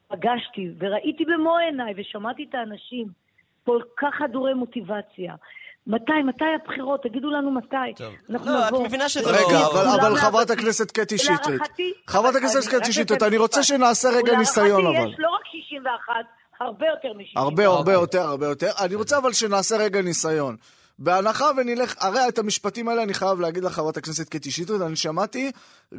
[0.07, 3.07] פגשתי וראיתי במו עיניי ושמעתי את האנשים
[3.65, 5.35] כל כך חדורי מוטיבציה.
[5.87, 7.03] מתי, מתי הבחירות?
[7.03, 7.75] תגידו לנו מתי.
[7.95, 8.13] טוב.
[8.29, 8.85] אנחנו לא, את נבוא.
[8.87, 11.61] מבינה שזה רגע, לא- אבל, כולם אבל חברת הכנסת קטי שטרית.
[12.07, 13.63] חברת הכנסת אני- קטי שטרית, אני רוצה.
[13.63, 15.09] שנעשה רגע ניסיון אבל.
[15.09, 16.13] יש לא רק 61,
[16.59, 17.39] הרבה יותר מ-61.
[17.41, 17.93] הרבה הרבה.
[17.93, 18.67] יותר, הרבה יותר.
[18.85, 20.55] אני רוצה אבל שנעשה רגע ניסיון.
[20.99, 24.95] בהנחה ונלך, הרי את המשפטים האלה אני חייב להגיד לך, חברת הכנסת קטי שטרית, אני
[24.95, 25.51] שמעתי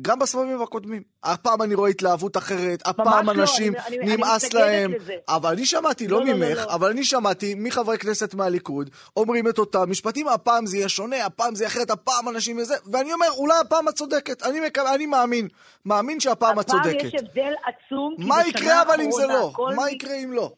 [0.03, 1.03] גם בסבבים הקודמים.
[1.25, 4.93] הפעם אני רואה התלהבות אחרת, הפעם לא, אנשים אני- אני- נמאס אני להם.
[4.93, 5.15] לזה.
[5.29, 6.75] אבל אני שמעתי, לא לא, לא, לא, ממך, לא.
[6.75, 11.55] אבל אני שמעתי מחברי כנסת מהליכוד, אומרים את אותם משפטים, הפעם זה יהיה שונה, הפעם
[11.55, 14.43] זה יהיה אחרת, הפעם אנשים וזה, ואני אומר, אולי הפעם את צודקת.
[14.43, 15.49] אני מקו- אני מאמין,
[15.85, 17.05] מאמין שהפעם את הפעם צודקת.
[17.05, 19.53] יש הבדל עצום, כי מה בשנה יקרה אבל אם זה לא?
[19.77, 20.53] מה יקרה אם לא?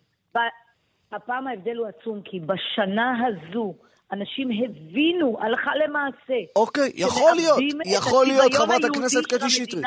[1.12, 3.74] הפעם ההבדל הוא עצום, כי בשנה הזו
[4.12, 6.52] אנשים הבינו הלכה למעשה.
[6.56, 9.84] אוקיי, יכול להיות, יכול להיות, חברת הכנסת קטי שטרית.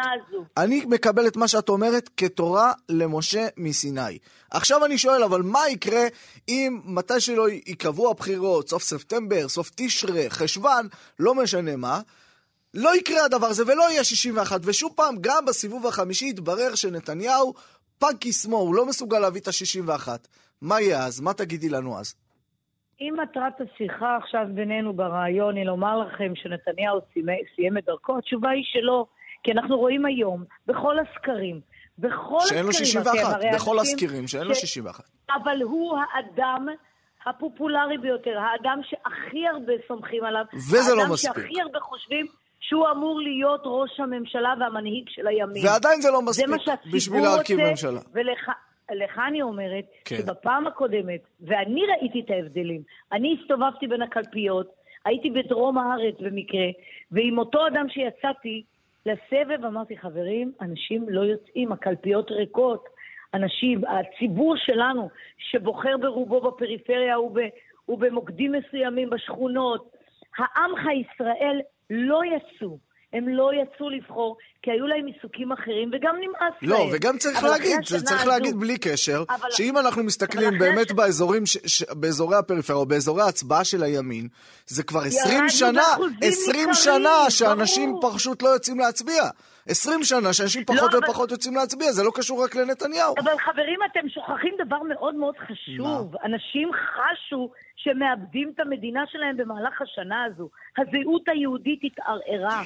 [0.58, 4.18] אני מקבל את מה שאת אומרת כתורה למשה מסיני.
[4.52, 6.04] עכשיו אני שואל, אבל מה יקרה
[6.50, 10.88] אם מתי שלא ייקבעו הבחירות, סוף ספטמבר, סוף תשרה, חשוון,
[11.20, 12.00] לא משנה מה,
[12.74, 17.54] לא יקרה הדבר הזה ולא יהיה 61, ושוב פעם, גם בסיבוב החמישי יתברר שנתניהו
[18.00, 20.08] פג קסמו, הוא לא מסוגל להביא את ה-61.
[20.62, 21.20] מה יהיה אז?
[21.20, 22.14] מה תגידי לנו אז?
[23.02, 27.00] אם מטרת השיחה עכשיו בינינו ברעיון היא לומר לכם שנתניהו
[27.56, 29.06] סיים את דרכו, התשובה היא שלא.
[29.44, 31.62] כי אנחנו רואים היום, בכל הסקרים,
[32.00, 35.04] בכל שאין לו הסקרים, 61, אתם בכל אנשים הסקירים, שאין לו ש- 61.
[35.44, 36.68] אבל הוא האדם
[37.26, 40.46] הפופולרי ביותר, האדם שהכי הרבה סומכים עליו.
[40.54, 41.34] וזה לא האדם מספיק.
[41.34, 42.26] שהכי הרבה חושבים
[42.60, 45.66] שהוא אמור להיות ראש הממשלה והמנהיג של הימין.
[45.66, 48.00] ועדיין זה לא זה מספיק מה שהציבור בשביל להרכיב ממשלה.
[48.14, 48.50] ולך
[48.96, 50.16] לך אני אומרת, כן.
[50.16, 52.82] שבפעם הקודמת, ואני ראיתי את ההבדלים,
[53.12, 54.72] אני הסתובבתי בין הקלפיות,
[55.06, 56.68] הייתי בדרום הארץ במקרה,
[57.12, 58.64] ועם אותו אדם שיצאתי
[59.06, 62.90] לסבב, אמרתי, חברים, אנשים לא יוצאים, הקלפיות ריקות.
[63.34, 67.38] אנשים, הציבור שלנו, שבוחר ברובו בפריפריה וב,
[67.90, 69.92] ובמוקדים מסוימים בשכונות,
[70.38, 72.78] העמך ישראל לא יצאו.
[73.14, 76.88] הם לא יצאו לבחור, כי היו להם עיסוקים אחרים, וגם נמאס לא, להם.
[76.94, 80.96] וגם צריך להגיד, זה צריך הזו- להגיד בלי קשר, אבל- שאם אנחנו מסתכלים באמת הש-
[80.96, 84.28] באזורים, ש- ש- באזורי הפריפריה, או באזורי ההצבעה של הימין,
[84.68, 88.14] זה כבר 20 ירדנו שנה, באחוזים 20 ניכרים, שנה שאנשים ברור.
[88.14, 89.24] פשוט לא יוצאים להצביע.
[89.68, 93.14] 20 שנה שאנשים פחות אבל- ופחות יוצאים להצביע, זה לא קשור רק לנתניהו.
[93.24, 96.16] אבל חברים, אתם שוכחים דבר מאוד מאוד חשוב.
[96.26, 100.50] אנשים חשו שמאבדים את המדינה שלהם במהלך השנה הזו.
[100.78, 102.62] הזהות היהודית התערערה.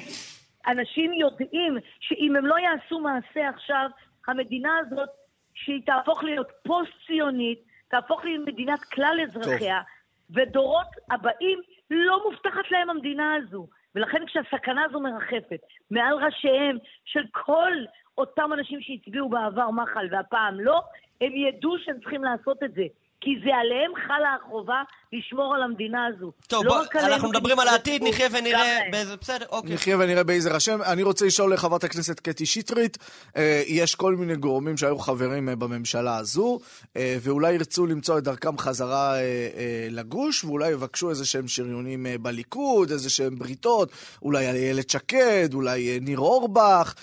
[0.66, 3.90] אנשים יודעים שאם הם לא יעשו מעשה עכשיו,
[4.26, 5.08] המדינה הזאת,
[5.54, 7.58] שהיא תהפוך להיות פוסט-ציונית,
[7.88, 9.80] תהפוך למדינת כלל אזרחיה,
[10.30, 11.60] ודורות הבאים
[11.90, 13.66] לא מובטחת להם המדינה הזו.
[13.94, 15.60] ולכן כשהסכנה הזו מרחפת
[15.90, 17.72] מעל ראשיהם של כל
[18.18, 20.80] אותם אנשים שהצביעו בעבר מחל והפעם לא,
[21.20, 22.84] הם ידעו שהם צריכים לעשות את זה.
[23.20, 24.82] כי זה עליהם חלה החובה
[25.12, 26.32] לשמור על המדינה הזו.
[26.46, 28.78] טוב, לא בוא, אנחנו מדברים על העתיד, נחיה ונראה.
[28.90, 29.16] באיזה...
[29.16, 29.74] בסדר, אוקיי.
[29.74, 30.82] נחיה ונראה באיזה השם.
[30.82, 32.98] אני רוצה לשאול לחברת הכנסת קטי שטרית,
[33.36, 36.58] אה, יש כל מיני גורמים שהיו חברים אה, בממשלה הזו,
[36.96, 39.14] אה, ואולי ירצו למצוא את דרכם חזרה
[39.90, 43.90] לגוש, ואולי יבקשו איזה שהם שריונים בליכוד, איזה שהם בריתות,
[44.22, 46.94] אולי איילת שקד, אולי ניר אורבך,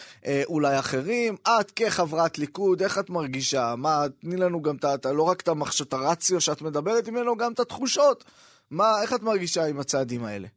[0.45, 1.35] אולי אחרים.
[1.43, 3.73] את כחברת ליכוד, איך את מרגישה?
[3.77, 5.11] מה, תני לנו גם את ה...
[5.11, 5.41] לא רק
[5.81, 7.59] את הרציו שאת מדברת ממנו, גם את
[7.97, 8.23] התחושות.
[8.71, 10.47] מה, איך את מרגישה עם הצעדים האלה?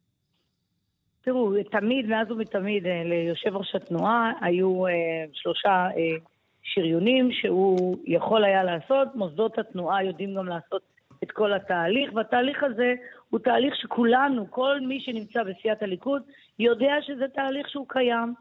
[1.22, 4.92] תראו, תמיד, מאז ומתמיד, אה, ליושב ראש התנועה היו אה,
[5.32, 6.16] שלושה אה,
[6.62, 9.08] שריונים שהוא יכול היה לעשות.
[9.14, 10.82] מוסדות התנועה יודעים גם לעשות
[11.22, 12.94] את כל התהליך, והתהליך הזה
[13.30, 16.22] הוא תהליך שכולנו, כל מי שנמצא בסיעת הליכוד,
[16.58, 18.34] יודע שזה תהליך שהוא קיים.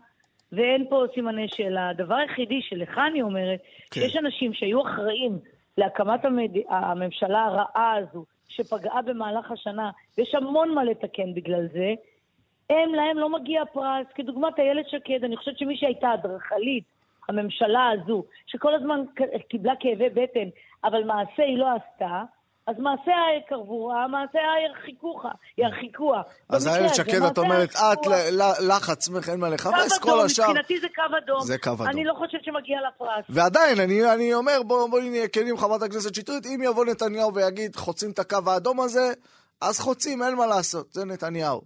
[0.52, 1.90] ואין פה סימני שאלה.
[1.90, 3.60] הדבר היחידי שלך אני אומרת,
[3.92, 4.02] כן.
[4.02, 5.40] שיש אנשים שהיו אחראים
[5.78, 6.52] להקמת המד...
[6.70, 11.94] הממשלה הרעה הזו, שפגעה במהלך השנה, ויש המון מה לתקן בגלל זה,
[12.70, 14.08] הם, להם לא מגיע פרס.
[14.16, 16.84] כדוגמת איילת שקד, אני חושבת שמי שהייתה אדריכלית,
[17.30, 19.02] הממשלה הזו, שכל הזמן
[19.50, 20.50] קיבלה כאבי בטן,
[20.84, 22.24] אבל מעשה היא לא עשתה,
[22.68, 26.22] אז מעשיה יקרבוה, מעשיה ירחיקוה, ירחיקוה.
[26.50, 28.08] אז איילת שקד, את אומרת, את,
[28.68, 30.46] לך עצמך אין מה קו לחפש, כל אדום, השאר...
[30.50, 31.42] מבחינתי זה קו אדום.
[31.42, 31.88] זה קו אדום.
[31.88, 33.26] אני לא חושבת שמגיע לה פרס.
[33.30, 37.76] ועדיין, אני, אני אומר, בואו בוא נהיה כנים, חברת הכנסת שטרית, אם יבוא נתניהו ויגיד,
[37.76, 39.14] חוצים את הקו האדום הזה,
[39.62, 41.62] אז חוצים, אין מה לעשות, זה נתניהו.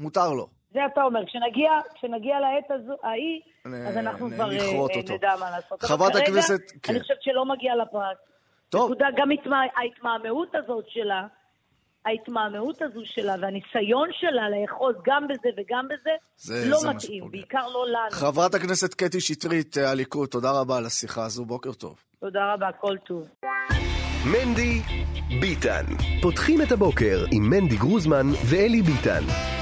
[0.00, 0.46] מותר לו.
[0.72, 3.40] זה אתה אומר, כשנגיע, כשנגיע לעת הזו, ההיא,
[3.88, 5.14] אז אנחנו כבר אה.
[5.14, 5.82] נדע מה לעשות.
[5.82, 6.92] חברת הכנסת- כן.
[6.92, 8.33] אני חושבת שלא מגיע לה פרס.
[8.74, 11.22] טוב, נקודה, גם התמא, ההתמהמהות הזאת שלה,
[12.06, 17.30] ההתמהמהות הזו שלה והניסיון שלה לאחוז גם בזה וגם בזה, זה- לא זה מתאים.
[17.30, 18.10] בעיקר לא לנו.
[18.10, 21.96] חברת הכנסת קטי שטרית, הליכוד, תודה רבה על השיחה הזו, בוקר טוב.
[22.20, 23.28] תודה רבה, כל טוב.
[24.32, 24.80] מנדי
[25.40, 25.84] ביטן.
[26.22, 29.53] פותחים את הבוקר עם מנדי גרוזמן ואלי ביטן.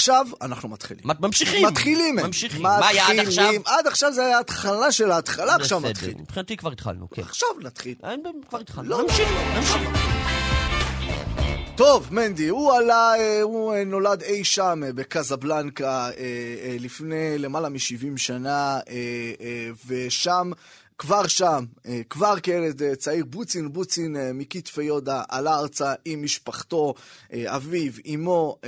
[0.00, 1.04] עכשיו אנחנו מתחילים.
[1.20, 1.66] ממשיכים.
[1.66, 2.16] מתחילים.
[2.16, 2.62] ממשיכים.
[2.62, 3.52] מה היה עד עכשיו?
[3.64, 6.14] עד עכשיו זה היה התחלה של ההתחלה, עכשיו מתחיל.
[6.18, 7.22] מבחינתי כבר התחלנו, כן.
[7.22, 7.94] עכשיו נתחיל.
[8.04, 8.88] אין, כבר התחלנו.
[8.88, 10.10] לא, נמשיך, לא, נמשיך.
[11.76, 17.38] טוב, מנדי, הוא עלה, אה, הוא אה, נולד אי שם אה, בקזבלנקה אה, אה, לפני
[17.38, 18.94] למעלה מ-70 שנה, אה,
[19.40, 20.50] אה, ושם,
[21.00, 26.22] כבר שם, אה, כבר כילד אה, צעיר, בוצין בוצין אה, מכתפי יהודה, עלה ארצה עם
[26.22, 26.94] משפחתו,
[27.32, 28.58] אביו, אמו,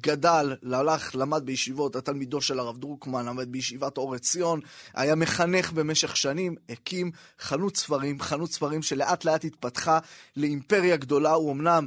[0.00, 4.60] גדל, הלך, למד בישיבות, התלמידו של הרב דרוקמן, למד בישיבת אור עציון,
[4.94, 7.10] היה מחנך במשך שנים, הקים
[7.40, 9.98] חנות ספרים, חנות ספרים שלאט לאט התפתחה
[10.36, 11.86] לאימפריה גדולה, הוא אמנם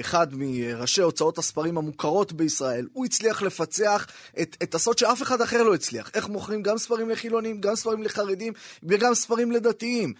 [0.00, 4.06] אחד מראשי הוצאות הספרים המוכרות בישראל, הוא הצליח לפצח
[4.42, 6.10] את, את הסוד שאף אחד אחר לא הצליח.
[6.14, 8.45] איך מוכרים גם ספרים לחילונים, גם ספרים לחרדים
[8.82, 10.12] וגם ספרים לדתיים.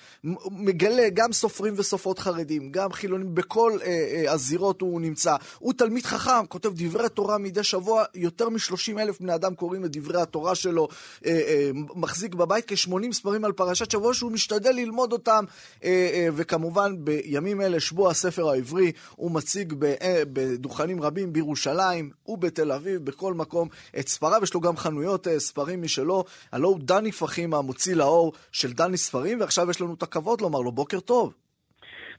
[0.50, 5.36] מגלה גם סופרים וסופרות חרדים, גם חילונים, בכל אה, אה, הזירות הוא נמצא.
[5.58, 9.96] הוא תלמיד חכם, כותב דברי תורה מדי שבוע, יותר מ-30 אלף בני אדם קוראים את
[9.96, 10.88] דברי התורה שלו,
[11.26, 15.44] אה, אה, מחזיק בבית כ-80 ספרים על פרשת שבוע שהוא משתדל ללמוד אותם,
[15.84, 22.10] אה, אה, וכמובן בימים אלה שבוע הספר העברי, הוא מציג ב- אה, בדוכנים רבים בירושלים
[22.26, 23.68] ובתל אביב, בכל מקום
[23.98, 28.15] את ספריו, יש לו גם חנויות אה, ספרים משלו, הלא הוא דני פחים המוציא לאור
[28.52, 31.34] של דני ספרים, ועכשיו יש לנו את הכבוד לומר לו בוקר טוב.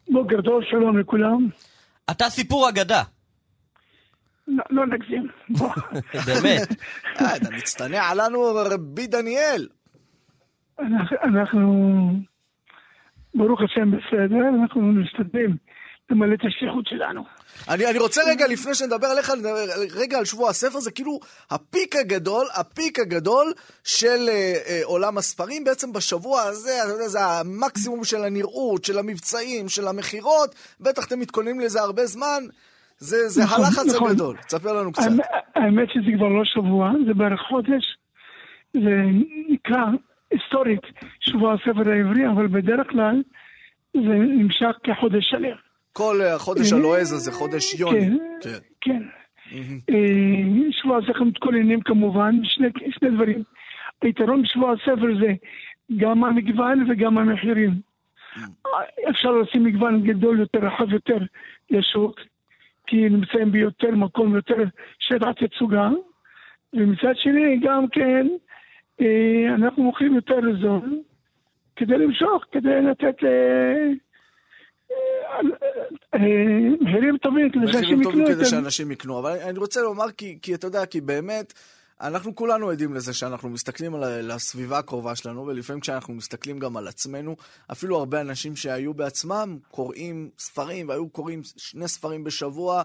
[0.09, 1.47] בוקר טוב, שלום לכולם.
[2.11, 3.03] אתה סיפור אגדה.
[4.47, 5.27] לא, לא נגזים.
[5.49, 5.69] בוא.
[6.27, 6.67] באמת.
[7.21, 9.67] אה, אתה מצטנע עלינו רבי דניאל.
[10.79, 12.11] אנחנו, אנחנו,
[13.35, 15.57] ברוך השם בסדר, אנחנו משתדלים
[16.09, 17.23] למלא את השליחות שלנו.
[17.69, 19.55] אני, אני רוצה רגע, לפני שנדבר עליך, נדבר
[19.95, 21.19] רגע על שבוע הספר, זה כאילו
[21.51, 25.63] הפיק הגדול, הפיק הגדול של אה, אה, עולם הספרים.
[25.63, 30.55] בעצם בשבוע הזה, אתה יודע, זה המקסימום של הנראות, של המבצעים, של המכירות.
[30.79, 32.43] בטח אתם מתכוננים לזה הרבה זמן.
[32.99, 34.11] זה, זה נכון, הלחץ נכון.
[34.11, 34.37] הגדול.
[34.47, 35.01] תספר לנו קצת.
[35.03, 35.25] האמת-
[35.55, 37.97] האמת שזה כבר לא שבוע, זה בערך חודש.
[38.73, 38.95] זה
[39.49, 39.83] נקרא
[40.31, 40.81] היסטורית
[41.19, 43.21] שבוע הספר העברי, אבל בדרך כלל
[43.93, 45.66] זה נמשך כחודש שלם.
[45.97, 48.09] כל אה, החודש הלועז הזה, חודש יוני.
[48.41, 48.49] כן.
[48.81, 49.03] כן.
[49.51, 49.73] כן.
[49.89, 52.67] אה, שבוע הספר מתכוננים כמובן, שני,
[53.11, 53.43] דברים.
[54.01, 55.33] היתרון בשבוע הספר זה
[55.97, 57.71] גם המגוון וגם המחירים.
[59.09, 61.17] אפשר לשים מגוון גדול יותר, רחב יותר
[61.69, 62.19] לשוק,
[62.87, 64.63] כי נמצאים ביותר מקום, יותר
[64.99, 65.89] שטח תצוגה,
[66.73, 68.27] ומצד שני גם כן
[69.01, 71.01] אה, אנחנו מוכרים יותר זול,
[71.75, 73.15] כדי למשוך, כדי לתת
[74.91, 74.97] אה,
[76.13, 76.19] אה,
[76.81, 78.45] מחירים טובים, כדי שאנשים יקנו כדי.
[78.45, 79.19] שאנשים יקנו.
[79.19, 81.53] אבל אני רוצה לומר, כי, כי אתה יודע, כי באמת,
[82.01, 86.88] אנחנו כולנו עדים לזה שאנחנו מסתכלים על הסביבה הקרובה שלנו, ולפעמים כשאנחנו מסתכלים גם על
[86.88, 87.35] עצמנו,
[87.71, 92.81] אפילו הרבה אנשים שהיו בעצמם קוראים ספרים, והיו קוראים שני ספרים בשבוע,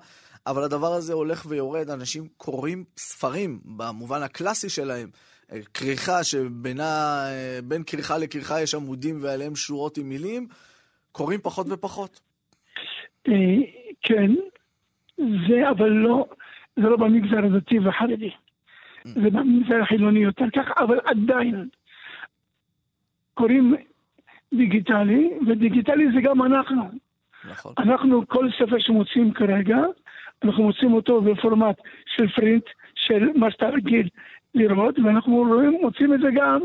[0.46, 5.11] אבל הדבר הזה הולך ויורד, אנשים קוראים ספרים במובן הקלאסי שלהם.
[5.53, 7.26] אה, כריכה שבינה,
[7.64, 10.48] בין כריכה לכריכה יש עמודים ועליהם שורות עם מילים,
[11.12, 12.20] קוראים פחות ופחות.
[13.28, 13.34] אה,
[14.02, 14.30] כן,
[15.18, 16.26] זה אבל לא,
[16.76, 18.30] זה לא במגזר הדתי והחרדי.
[19.04, 21.68] זה במגזר החילוני יותר ככה, אבל עדיין
[23.34, 23.74] קוראים
[24.54, 26.82] דיגיטלי, ודיגיטלי זה גם אנחנו.
[27.50, 27.72] נכון.
[27.78, 29.76] אנחנו, כל ספר שמוצאים כרגע,
[30.44, 31.76] אנחנו מוצאים אותו בפורמט
[32.16, 34.08] של פרינט, של מה שאתה רגיל
[34.55, 36.61] לראות, ואנחנו רואים, מוצאים את זה גם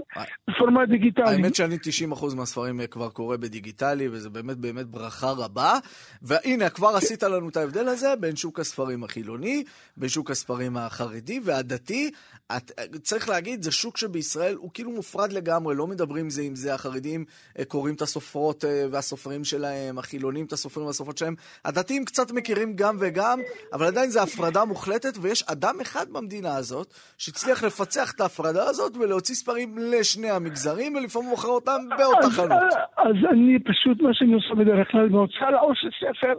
[0.47, 1.25] בפורמט דיגיטלי.
[1.25, 1.75] האמת שאני
[2.11, 5.73] 90% מהספרים כבר קורא בדיגיטלי, וזה באמת באמת ברכה רבה.
[6.21, 9.63] והנה, כבר עשית לנו את ההבדל הזה בין שוק הספרים החילוני,
[9.97, 12.11] בין שוק הספרים החרדי והדתי.
[12.57, 12.71] את,
[13.03, 16.73] צריך להגיד, זה שוק שבישראל הוא כאילו מופרד לגמרי, לא מדברים זה עם זה.
[16.73, 17.25] החרדים
[17.59, 21.35] אה, קוראים את הסופרות אה, והסופרים שלהם, החילונים את הסופרים והסופרות שלהם.
[21.65, 23.39] הדתיים קצת מכירים גם וגם,
[23.73, 28.97] אבל עדיין זו הפרדה מוחלטת, ויש אדם אחד במדינה הזאת שהצליח לפצח את ההפרדה הזאת
[28.97, 32.73] ולהוציא ספרים לשני המגזרים, ולפעמים מוכר אותם באותה אז, חנות.
[32.97, 36.33] אז אני פשוט, מה שאני עושה בדרך כלל, בהוצאה לאור של ספר,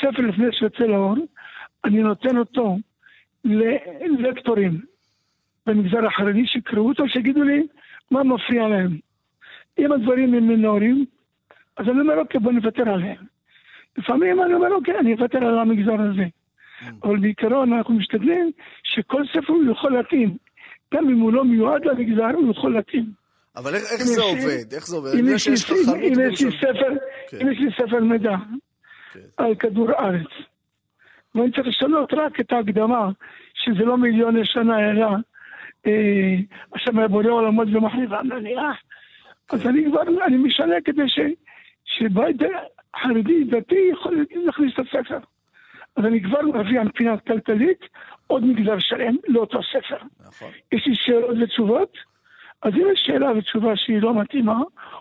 [0.00, 1.16] ספר לפני שיוצא לאור,
[1.84, 2.76] אני נותן אותו
[3.44, 4.80] ללקטורים
[5.66, 7.66] במגזר החרדי שיקראו אותו, שיגידו לי
[8.10, 8.98] מה מפריע להם.
[9.78, 11.04] אם הדברים הם מינוריים,
[11.76, 13.24] אז אני אומר, אוקיי, בוא נוותר עליהם.
[13.98, 16.24] לפעמים אני אומר, אוקיי, אני אוותר על המגזר הזה.
[17.02, 18.50] אבל בעיקרון אנחנו משתדלים
[18.82, 20.36] שכל ספר הוא יכול להתאים.
[20.94, 23.04] גם אם הוא לא מיועד למגזר, הוא יכול להתאים.
[23.56, 24.72] אבל איך, איך זה עובד?
[24.74, 25.10] איך זה עובד?
[25.20, 26.88] אם יש לי- ספר,
[27.30, 27.36] כן.
[27.42, 28.36] אם יש לי ספר מידע
[29.12, 29.20] כן.
[29.36, 30.26] על כדור הארץ,
[31.34, 33.10] ואני צריך לשנות רק את ההקדמה,
[33.54, 35.06] שזה לא מיליוני שנה, אלא
[35.86, 36.34] אה,
[36.74, 38.72] השם היה בורא עולמות ומחליף המניעה,
[39.50, 39.68] אז כן.
[39.68, 41.18] אני כבר, אני משנה כדי ש,
[41.84, 42.36] שבית
[43.02, 45.18] חרדי דתי יכול להכניס את הספר.
[45.96, 47.80] אז אני כבר מביא מבחינה כלכלית
[48.26, 49.96] עוד מגזר שלם לאותו ספר.
[50.28, 50.48] נכון.
[50.72, 51.92] יש לי שאלות ותשובות,
[52.62, 54.58] אז אם יש שאלה ותשובה שהיא לא מתאימה,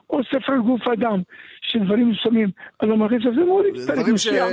[0.09, 1.21] או ספר גוף אדם,
[1.61, 2.49] שדברים מסוימים,
[2.81, 3.75] אני לא מריץ על זה דברים,
[4.17, 4.27] ש...
[4.27, 4.47] מסוים.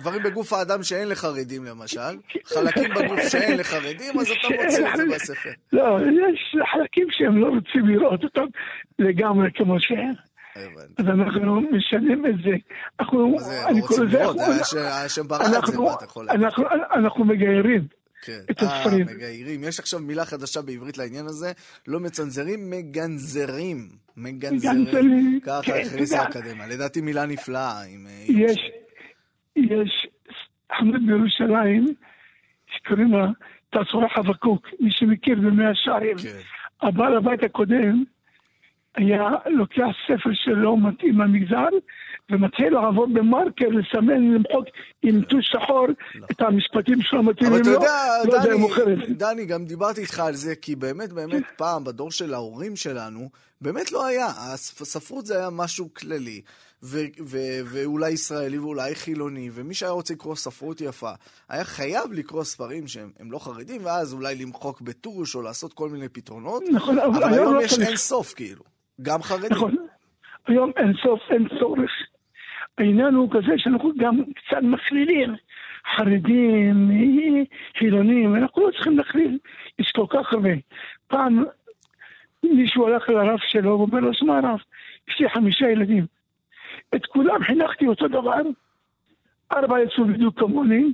[0.00, 2.00] דברים בגוף האדם שאין לחרדים למשל,
[2.44, 5.04] חלקים בגוף שאין לחרדים, אז אתה מוציא את זה.
[5.14, 5.50] בספר.
[5.72, 8.46] לא, יש חלקים שהם לא רוצים לראות אותם
[8.98, 10.12] לגמרי כמו שהם.
[10.98, 12.50] אז אנחנו משנים את זה.
[13.00, 13.36] אנחנו,
[13.68, 14.30] אני לא קורא לזה, את?
[16.30, 18.01] אנחנו- אנחנו מגיירים.
[18.22, 18.40] כן.
[18.62, 19.14] אה.
[19.14, 19.64] מגיירים.
[19.64, 21.52] יש עכשיו מילה חדשה בעברית לעניין הזה,
[21.88, 23.88] לא מצנזרים, מגנזרים.
[24.16, 25.40] מגנזרים.
[25.42, 26.20] ככה כן, הכריזה.
[26.20, 26.66] האקדמיה.
[26.66, 27.82] לדעתי מילה נפלאה.
[27.82, 28.60] אה, יש,
[29.56, 30.06] יש
[30.78, 31.94] חנות בירושלים
[32.66, 33.26] שקוראים לה
[33.70, 36.18] תעצורה חבקוק, מי שמכיר במאה שערים.
[36.18, 36.38] כן.
[36.82, 38.04] הבעל הבית הקודם
[38.94, 41.68] היה לוקח ספר שלא מתאים למגזר
[42.32, 44.64] ומתחיל לעבור במרקר, לסמן, למחוק
[45.02, 45.86] עם טוש שחור
[46.30, 47.78] את המשפטים שלא מתאימים אבל לו.
[47.78, 48.38] אתה יודע,
[49.08, 53.28] לא דני, גם דיברתי איתך על זה, כי באמת, באמת, פעם, בדור של ההורים שלנו,
[53.60, 54.26] באמת לא היה.
[54.26, 56.40] הספרות זה היה משהו כללי,
[56.82, 61.10] ו- ו- ואולי ישראלי ואולי חילוני, ומי שהיה רוצה לקרוא ספרות יפה,
[61.48, 65.88] היה חייב לקרוא ספרים שהם הם לא חרדים, ואז אולי למחוק בטוש או לעשות כל
[65.88, 67.88] מיני פתרונות, נכון, אבל אבל היום היום לא יש צריך.
[67.88, 68.62] אין סוף, כאילו.
[69.02, 69.50] גם חרדים.
[69.50, 69.76] נכון.
[70.46, 71.90] היום אין סוף, אין צורך.
[72.78, 75.34] העניין הוא כזה שאנחנו גם קצת מכלילים.
[75.96, 76.90] חרדים,
[77.78, 79.38] חילונים, אנחנו לא צריכים להכליל,
[79.78, 80.50] יש כל כך הרבה.
[81.06, 81.44] פעם
[82.42, 84.58] מישהו הלך לרב שלו ואומר לו, שמע רב,
[85.08, 86.06] יש לי חמישה ילדים.
[86.94, 88.40] את כולם חינכתי אותו דבר,
[89.52, 90.92] ארבע יצאו בדיוק כמוני,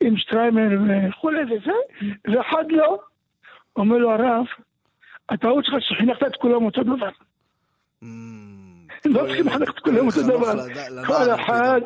[0.00, 0.68] עם שטריימר
[1.08, 1.72] וכולי וזה,
[2.24, 2.98] ואחד לא.
[3.76, 4.46] אומר לו הרב,
[5.28, 7.10] הטעות שלך שחינכת את כולם אותו דבר.
[9.06, 10.66] Mm, לא צריכים לחנך את כל כולם אותו דבר.
[11.06, 11.80] כל אחד.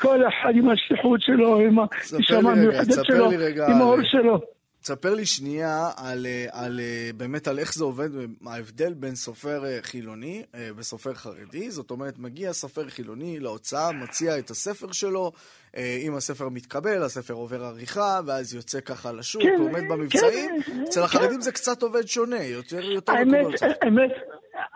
[0.00, 3.30] כל אחד עם השליחות שלו, עם הנשמה המיוחדת שלו,
[3.68, 4.40] עם האור שלו.
[4.86, 8.08] תספר לי שנייה על, אה, על אה, באמת על איך זה עובד,
[8.46, 11.70] ההבדל בין סופר אה, חילוני אה, וסופר חרדי.
[11.70, 15.32] זאת אומרת, מגיע סופר חילוני להוצאה, מציע את הספר שלו,
[15.76, 20.62] אה, אם הספר מתקבל, הספר עובר עריכה, ואז יוצא ככה לשוק, כן, עומד במבצעים.
[20.62, 23.46] כן, אצל החרדים זה קצת עובד שונה, יותר יותר האמת.
[23.82, 24.10] האמת,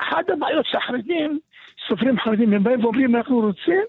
[0.00, 1.38] אחת הבעיות שהחרדים,
[1.90, 3.80] סופרים חרדים, הם באים ואומרים, אנחנו רוצים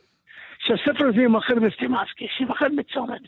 [0.60, 3.22] שהספר הזה יימכר בסטימצקי, שיימכר בצומת.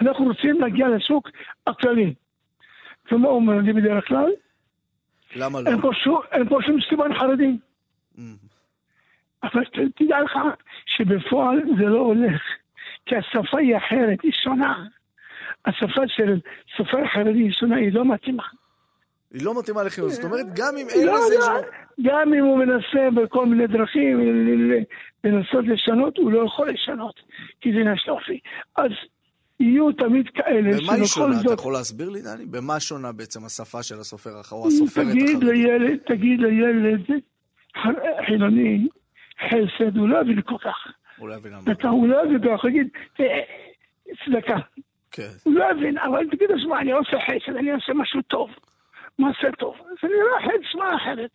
[0.00, 1.30] אנחנו רוצים להגיע לשוק
[1.66, 2.14] הכללי.
[3.12, 4.30] ומה אומרים לי בדרך כלל?
[5.36, 5.70] למה לא?
[5.70, 7.56] אין פה שום- אין פה שום סימן חרדי.
[9.42, 10.38] אבל ת- תדע לך
[10.86, 12.42] שבפועל זה לא הולך,
[13.06, 14.84] כי השפה היא אחרת, היא שונה.
[15.66, 16.40] השפה של
[16.76, 18.42] סופר חרדי היא שונה, היא לא מתאימה.
[19.32, 21.34] היא לא מתאימה לחינוך, זאת אומרת, גם אם אין לא, לזה...
[21.38, 21.72] לא, איזשהו-
[22.02, 24.20] גם אם הוא מנסה בכל מיני דרכים
[25.24, 27.14] לנסות לשנות, הוא לא יכול לשנות,
[27.60, 28.38] כי זה עניין של אופי.
[28.76, 28.90] אז
[29.60, 31.40] יהיו תמיד כאלה במה היא שבכל שונה?
[31.40, 31.58] אתה זאת...
[31.58, 32.46] יכול להסביר לי, דני?
[32.46, 35.42] במה שונה בעצם השפה של הסופר או הסופרת תגיד החרדית?
[35.48, 37.00] לילד, תגיד לילד
[38.26, 38.88] חילוני,
[39.48, 40.76] חסד, הוא לא יבין כל כך.
[41.18, 41.74] הוא לא יבין על מה.
[41.74, 42.88] צדקה, הוא לא יבין, הוא יגיד,
[43.20, 43.40] "אה,
[44.24, 44.56] צדקה.
[45.10, 45.28] כן.
[45.42, 48.50] הוא לא יבין, אבל תגיד שמע, אני עושה חסד, אני עושה משהו טוב.
[49.18, 49.74] מעשה טוב.
[50.02, 51.30] זה נראה אחרת, שמע אחרת.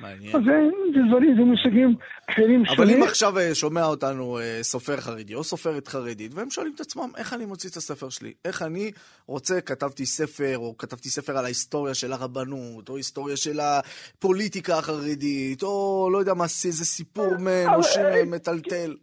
[0.00, 0.36] מעניין.
[0.36, 0.52] אז זה
[0.94, 1.94] זה דברים, זה מושגים
[2.30, 2.96] אחרים אבל שונים.
[2.96, 7.08] אם עכשיו אה, שומע אותנו אה, סופר חרדי או סופרת חרדית, והם שואלים את עצמם,
[7.16, 8.32] איך אני מוציא את הספר שלי?
[8.44, 8.90] איך אני
[9.26, 15.62] רוצה, כתבתי ספר, או כתבתי ספר על ההיסטוריה של הרבנות, או היסטוריה של הפוליטיקה החרדית,
[15.62, 17.34] או לא יודע מה, איזה סיפור
[17.74, 18.94] אנושי אבל- מטלטל.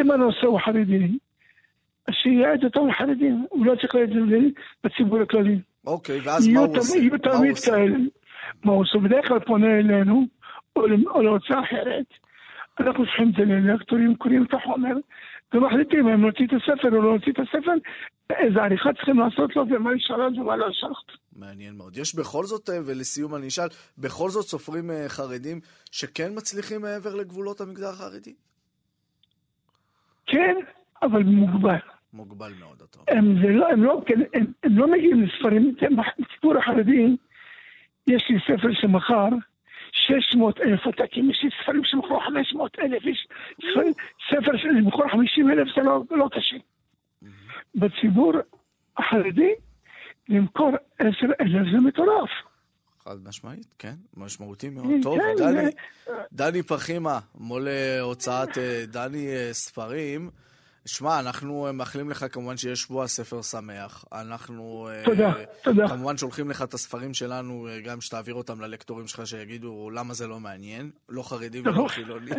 [0.00, 1.18] אם הנושא הוא חרדי,
[2.08, 3.46] אז שייעד אותו לחרדים.
[3.50, 4.10] הוא לא צריך להיות
[4.84, 5.58] בציבור הכללי.
[5.86, 6.98] אוקיי, ואז מה הוא עושה?
[6.98, 7.58] יהיו תמיד?
[7.58, 7.96] כאלה.
[8.64, 8.98] מה הוא עושה?
[8.98, 10.26] בדרך כלל פונה אלינו,
[10.76, 12.06] או להוצאה אחרת.
[12.80, 14.94] אנחנו צריכים את זה ללקטורים, קוראים את החומר,
[15.54, 17.72] ומחליטים אם להוציא את הספר או לא להוציא את הספר,
[18.30, 21.12] איזה עריכה צריכים לעשות לו, ומה לשנות ומה לא לשנות.
[21.36, 21.96] מעניין מאוד.
[21.96, 23.68] יש בכל זאת, אה, ולסיום אני אשאל,
[23.98, 25.60] בכל זאת סופרים אה, חרדים
[25.90, 28.34] שכן מצליחים מעבר לגבולות המגזר החרדי?
[30.26, 30.54] כן,
[31.02, 31.78] אבל מוגבל.
[32.12, 33.18] מוגבל מאוד, אתה אומר.
[33.18, 37.16] הם, לא, הם, לא, כן, הם, הם לא מגיעים לספרים, הם- בציבור החרדי,
[38.06, 39.28] יש לי ספר שמכר
[39.92, 43.26] 600 אלף עותקים, יש לי ספרים שמכרו 500 אלף, יש
[44.30, 46.56] ספר- שמכרו 50 אלף, זה לא, לא קשה.
[47.74, 48.32] בציבור
[48.96, 49.50] החרדי,
[50.28, 51.08] למכור 10
[51.40, 52.30] אלף זה מטורף.
[53.04, 54.86] חד משמעית, כן, משמעותי מאוד.
[54.86, 55.62] כן, טוב, כן, דני,
[56.06, 57.68] זה- דני פחימה, מול
[58.00, 60.30] הוצאת אה, דני אה, ספרים.
[60.86, 64.04] שמע, אנחנו אה, מאחלים לך כמובן שיש שבוע ספר שמח.
[64.12, 65.88] אנחנו אה, תודה, תודה.
[65.88, 70.26] כמובן שולחים לך את הספרים שלנו, אה, גם שתעביר אותם ללקטורים שלך, שיגידו למה זה
[70.26, 72.34] לא מעניין, לא חרדים ולא חילונים.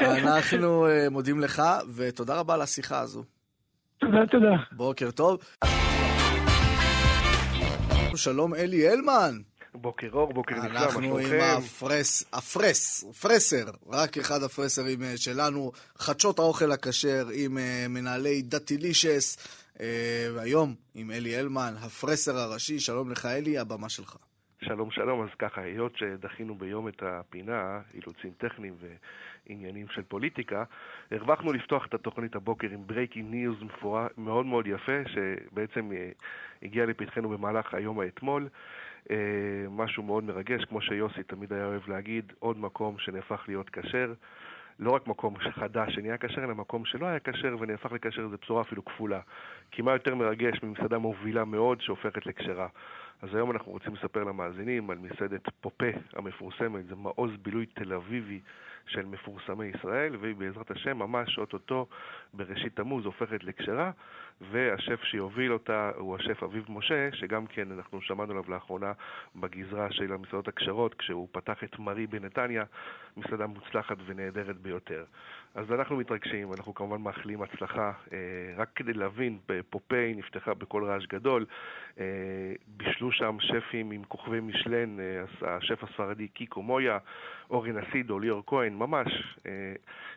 [0.00, 1.62] אנחנו אה, מודים לך,
[1.94, 3.24] ותודה רבה על השיחה הזו.
[3.98, 4.56] תודה, תודה.
[4.72, 5.38] בוקר טוב.
[8.14, 9.38] שלום אלי הלמן.
[9.80, 11.38] בוקר אור, בוקר נפלא, מה אנחנו עם שלומכם?
[11.58, 19.36] הפרס, הפרס, פרסר, רק אחד הפרסרים אה, שלנו, חדשות האוכל הכשר עם אה, מנהלי דתילישס,
[19.80, 24.16] אה, והיום עם אלי הלמן, הפרסר הראשי, שלום לך אלי, הבמה שלך.
[24.60, 28.74] שלום שלום, אז ככה, היות שדחינו ביום את הפינה, אילוצים טכניים
[29.46, 30.64] ועניינים של פוליטיקה,
[31.10, 33.56] הרווחנו לפתוח את התוכנית הבוקר עם breaking news
[34.18, 35.90] מאוד מאוד יפה, שבעצם
[36.62, 38.48] הגיע לפתחנו במהלך היום האתמול.
[39.10, 39.16] אה,
[39.70, 44.12] משהו מאוד מרגש, כמו שיוסי תמיד היה אוהב להגיד, עוד מקום שנהפך להיות כשר.
[44.78, 48.62] לא רק מקום חדש שנהיה כשר, אלא מקום שלא היה כשר ונהפך לכשר, זו בשורה
[48.62, 49.20] אפילו כפולה.
[49.70, 52.68] כי מה יותר מרגש ממסעדה מובילה מאוד שהופכת לכשרה.
[53.22, 58.40] אז היום אנחנו רוצים לספר למאזינים על מסעדת פופה המפורסמת, זה מעוז בילוי תל אביבי
[58.86, 61.86] של מפורסמי ישראל, והיא בעזרת השם ממש אוטוטו
[62.34, 63.90] בראשית תמוז הופכת לכשרה,
[64.40, 68.92] והשף שיוביל אותה הוא השף אביב משה, שגם כן אנחנו שמענו עליו לאחרונה
[69.36, 72.64] בגזרה של המסעדות הכשרות, כשהוא פתח את מרי בנתניה,
[73.16, 75.04] מסעדה מוצלחת ונהדרת ביותר.
[75.54, 77.92] אז אנחנו מתרגשים, אנחנו כמובן מאחלים הצלחה.
[78.12, 78.18] אה,
[78.56, 79.38] רק כדי להבין,
[79.70, 81.46] פופאי נפתחה בקול רעש גדול,
[82.00, 82.04] אה,
[82.66, 86.98] בישלו שם שפים עם כוכבי משלן, אה, השף הספרדי קיקו מויה,
[87.50, 89.38] אורן אסידו, ליאור כהן, ממש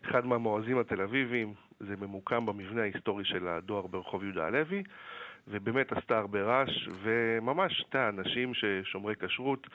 [0.06, 4.84] אחד מהמואזים התל אביביים, זה ממוקם במבנה ההיסטורי של הדואר ברחוב יהודה הלוי.
[5.48, 9.68] ובאמת עשתה הרבה רעש, וממש, אתה אנשים ששומרי כשרות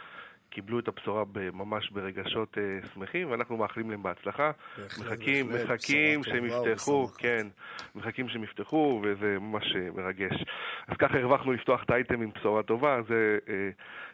[0.51, 4.51] קיבלו את הבשורה ממש ברגשות uh, שמחים, ואנחנו מאחלים להם בהצלחה.
[4.79, 7.07] בהחלט, מחכים, בהחלט, מחכים שהם יפתחו.
[7.19, 7.47] כן,
[7.95, 10.45] מחכים שהם יפתחו, וזה ממש אה, מרגש.
[10.89, 13.71] אז ככה הרווחנו לפתוח את האייטם עם בשורה טובה, זה אה,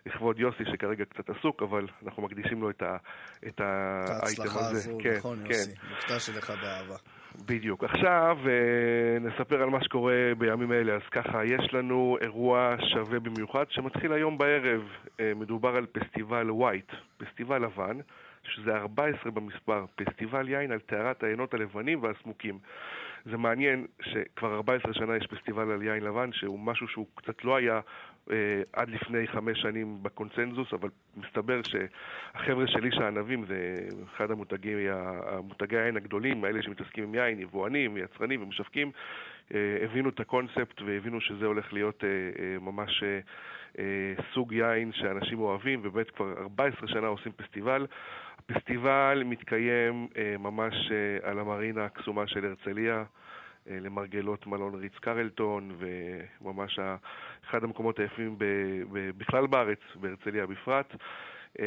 [0.07, 2.97] לכבוד יוסי שכרגע קצת עסוק, אבל אנחנו מקדישים לו את, ה,
[3.47, 4.79] את את האייטם ההצלחה הזה.
[4.91, 5.51] הזו, כן, נכון כן.
[5.51, 6.97] יוסי, מוקדש אליך באהבה.
[7.47, 7.85] בדיוק.
[7.85, 10.95] עכשיו אה, נספר על מה שקורה בימים אלה.
[10.95, 14.83] אז ככה, יש לנו אירוע שווה במיוחד שמתחיל היום בערב.
[15.21, 17.99] אה, מדובר על פסטיבל ווייט, פסטיבל לבן,
[18.45, 22.59] שזה 14 במספר, פסטיבל יין על טהרת העיינות הלבנים והסמוקים.
[23.25, 27.57] זה מעניין שכבר 14 שנה יש פסטיבל על יין לבן, שהוא משהו שהוא קצת לא
[27.57, 27.81] היה
[28.73, 34.75] עד לפני חמש שנים בקונצנזוס, אבל מסתבר שהחבר'ה של איש הענבים זה אחד המותגי,
[35.27, 38.91] המותגי היין הגדולים, האלה שמתעסקים עם יין, יבואנים, יצרנים ומשווקים,
[39.55, 43.21] אה, הבינו את הקונספט והבינו שזה הולך להיות אה, אה, ממש אה,
[43.79, 47.87] אה, סוג יין שאנשים אוהבים, ובאמת כבר 14 שנה עושים פסטיבל.
[48.39, 53.05] הפסטיבל מתקיים אה, ממש אה, על המרינה הקסומה של הרצליה, אה,
[53.67, 55.77] למרגלות מלון ריץ קרלטון,
[56.41, 56.79] וממש
[57.45, 58.45] אחד המקומות היפים ב,
[58.93, 60.95] ב, בכלל בארץ, בהרצליה בפרט.
[61.61, 61.67] אה,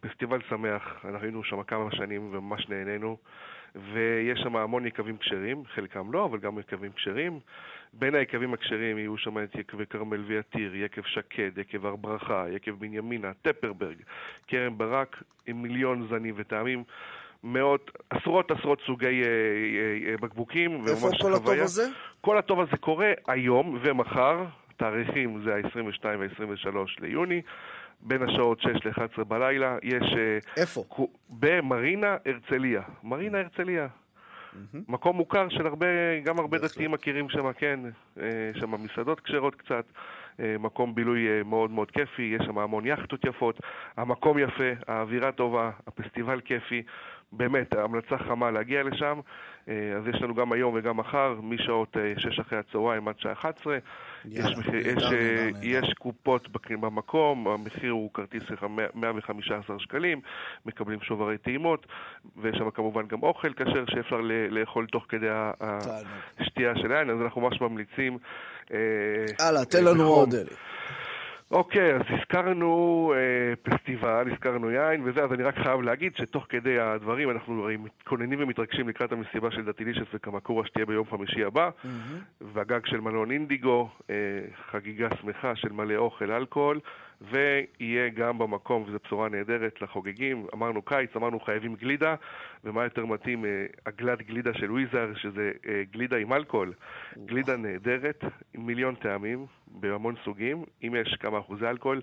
[0.00, 3.16] פסטיבל שמח, אנחנו היינו שם כמה שנים וממש נהנינו.
[3.74, 7.40] ויש שם המון יקבים כשרים, חלקם לא, אבל גם יקבים כשרים.
[7.92, 12.70] בין היקבים הכשרים יהיו שם את יקבי כרמל ויתיר, יקב שקד, יקב הר ברכה, יקב
[12.70, 13.96] בנימינה, טפרברג,
[14.46, 16.84] כרם ברק, עם מיליון זנים וטעמים.
[17.44, 20.84] מאות, עשרות עשרות סוגי אה, אה, אה, בקבוקים.
[20.88, 21.50] איפה כל הטוב.
[21.50, 21.88] הזה?
[22.20, 24.44] כל הטוב הזה קורה היום ומחר,
[24.76, 27.42] תאריכים זה ה-22 וה-23 ליוני,
[28.00, 30.14] בין השעות 6 ל-11 בלילה, יש...
[30.56, 30.84] איפה?
[31.30, 32.82] במרינה הרצליה.
[33.04, 33.86] מרינה הרצליה.
[34.88, 35.86] מקום מוכר של הרבה,
[36.24, 36.58] גם הרבה.
[36.58, 37.80] דתיים מכירים שם, כן,
[38.54, 39.84] שם מסעדות כשרות קצת,
[40.38, 43.60] מקום בילוי מאוד מאוד כיפי, יש שם המון יכטות יפות,
[43.96, 46.82] המקום יפה, האווירה טובה, הפסטיבל כיפי,
[47.32, 49.20] באמת, המלצה חמה להגיע לשם,
[49.68, 53.32] אה, אז יש לנו גם היום וגם מחר, משעות אה, 6 אחרי הצהריים עד שעה
[53.32, 53.78] 11.
[54.24, 55.50] יאללה, יש, מחיר, יש, אה.
[55.62, 60.20] יש קופות במקום, המחיר הוא כרטיס שלך 115 שקלים,
[60.66, 61.86] מקבלים שוברי טעימות,
[62.36, 64.20] ויש שם כמובן גם אוכל כשר שאפשר
[64.50, 65.28] לאכול תוך כדי.
[66.40, 68.18] השתייה של היין, אז אנחנו ממש ממליצים.
[68.72, 70.04] אה, הלאה, תן אה, לנו.
[70.04, 70.54] עוד, אלי.
[71.50, 76.78] אוקיי, אז הזכרנו אה, פסטיבל, הזכרנו יין וזה, אז אני רק חייב להגיד שתוך כדי
[76.78, 81.70] הדברים אנחנו הרי מתכוננים ומתרגשים לקראת המסיבה של דתילישס וקמקורה שתהיה ביום חמישי הבא,
[82.40, 84.14] והגג של מלון אינדיגו, אה,
[84.70, 86.80] חגיגה שמחה של מלא אוכל, אלכוהול,
[87.20, 92.14] ויהיה גם במקום, וזו בשורה נהדרת לחוגגים, אמרנו קיץ, אמרנו חייבים גלידה,
[92.64, 96.72] ומה יותר מתאים, אה, עגלת גלידה של וויזר, שזה אה, גלידה עם אלכוהול,
[97.26, 102.00] גלידה נהדרת, עם מיליון טעמים, בהמון סוגים, אם יש כמה אחוזי אלכוהול,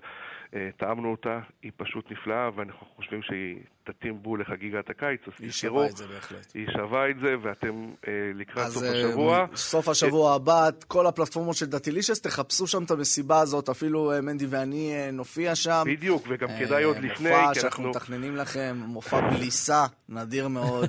[0.54, 5.50] אה, טעמנו אותה, היא פשוט נפלאה, ואנחנו חושבים שהיא תתאים בול לחגיגת הקיץ, אז היא
[5.50, 6.52] תזכרו, שווה את זה בהחלט.
[6.54, 9.46] היא שווה את זה, ואתם אה, לקראת סוף אז אה, השבוע.
[9.54, 14.94] סוף השבוע הבא, כל הפלטפורמות של דתילישס, תחפשו שם את המסיבה הזאת, אפילו מנדי ואני
[15.12, 15.82] נופיע שם.
[15.86, 17.90] בדיוק, וגם כדאי עוד לפני, מופע שאנחנו אנחנו...
[17.90, 20.88] מתכננים לכם, מופע בליסה, נדיר מאוד.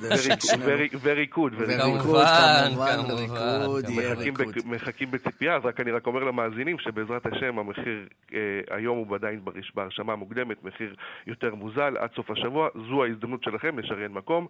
[0.59, 1.53] וריקוד, וריקוד.
[1.57, 4.33] וריקוד, כמובן, כמובן, כמובן, ריקוד, יהיה מחכים.
[4.33, 8.39] בק- מחכים בציפייה, אז רק אני רק אומר למאזינים שבעזרת השם המחיר אה,
[8.77, 10.95] היום הוא עדיין ברש- בהרשמה המוקדמת, מחיר
[11.27, 14.47] יותר מוזל עד סוף השבוע, זו ההזדמנות שלכם לשריין מקום.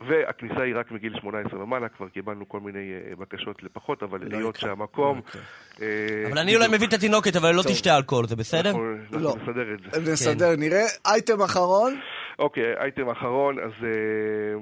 [0.00, 2.78] והכניסה היא רק מגיל 18 ומעלה, כבר קיבלנו כל מיני
[3.10, 5.20] אה, בקשות לפחות, אבל לא היות יקרה, שהמקום...
[5.34, 5.40] לא
[5.86, 7.62] אה, אבל אני אולי מביא את התינוקת, אבל לא.
[7.62, 8.68] תשתה אלכוהול, זה בסדר?
[8.70, 9.34] אנחנו לא.
[9.42, 10.12] נסדר את זה.
[10.12, 10.84] נסדר, נראה.
[11.06, 11.94] אייטם אחרון,
[12.38, 14.58] אוקיי, אייטם אחרון, אז אה,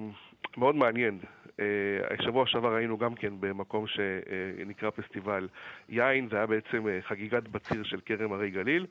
[0.56, 1.18] מאוד מעניין.
[1.60, 1.64] אה,
[2.10, 5.48] השבוע שעבר היינו גם כן במקום שנקרא פסטיבל
[5.88, 8.86] יין, זה היה בעצם אה, חגיגת בציר של כרם הרי גליל.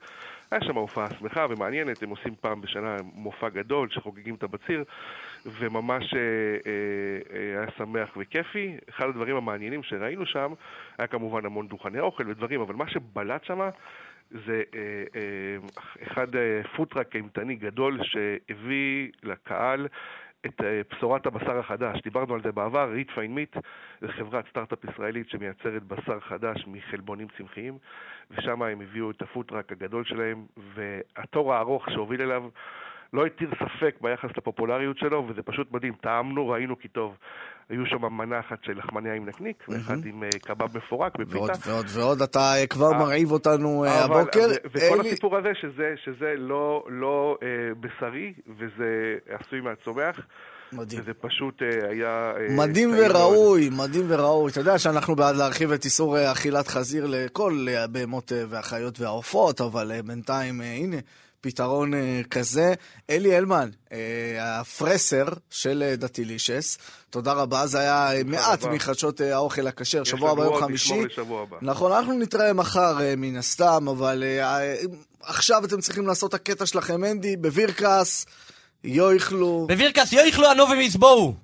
[0.50, 4.84] היה שם הופעה שמחה ומעניינת, הם עושים פעם בשנה מופע גדול שחוגגים את הבציר,
[5.46, 8.76] וממש אה, היה שמח וכיפי.
[8.88, 10.52] אחד הדברים המעניינים שראינו שם,
[10.98, 13.68] היה כמובן המון דוכני אוכל ודברים, אבל מה שבלט שם
[14.30, 14.62] זה
[16.02, 16.26] אחד
[16.76, 19.88] food truck אימתני גדול שהביא לקהל
[20.46, 22.00] את אה, בשורת הבשר החדש.
[22.02, 23.56] דיברנו על זה בעבר, Redefine Meat,
[24.00, 27.78] זו חברת סטארט-אפ ישראלית שמייצרת בשר חדש מחלבונים צמחיים,
[28.30, 32.44] ושם הם הביאו את ה food truck הגדול שלהם, והתור הארוך שהוביל אליו
[33.12, 35.94] לא התיר ספק ביחס לפופולריות שלו, וזה פשוט מדהים.
[35.94, 37.16] טעמנו, ראינו כי טוב.
[37.68, 41.38] היו שם מנה אחת של לחמניה עם נקניק, ואחד עם אה, קבב מפורק בפיתה.
[41.38, 44.48] ועוד ועוד ועוד, אתה כבר אה, מרעיב אותנו אה, הבוקר.
[44.74, 47.38] וכל הסיפור הזה שזה, שזה לא, לא
[47.80, 50.20] בשרי, וזה עשוי מהצומח,
[50.72, 51.00] מדהים.
[51.00, 52.32] וזה פשוט היה...
[52.50, 53.16] מדהים טעים מאוד.
[53.16, 54.50] וראוי, מדהים וראוי.
[54.50, 60.60] אתה יודע שאנחנו בעד להרחיב את איסור אכילת חזיר לכל הבהמות והחיות והעופות, אבל בינתיים,
[60.60, 60.96] הנה,
[61.44, 62.74] פתרון אה, כזה.
[63.10, 63.98] אלי אלמן, אה,
[64.60, 66.78] הפרסר של אה, דתילישס,
[67.10, 68.74] תודה רבה, זה היה אה, מעט רבה.
[68.74, 71.02] מחדשות אה, האוכל הכשר, שבוע הבא יום חמישי.
[71.62, 74.74] נכון, אנחנו נתראה מחר אה, מן הסתם, אבל אה, אה,
[75.22, 78.26] עכשיו אתם צריכים לעשות את הקטע שלכם, אנדי, בווירקס,
[78.84, 79.66] יויכלו.
[79.68, 81.43] בבירקס יאכלו ענו ומזבואו!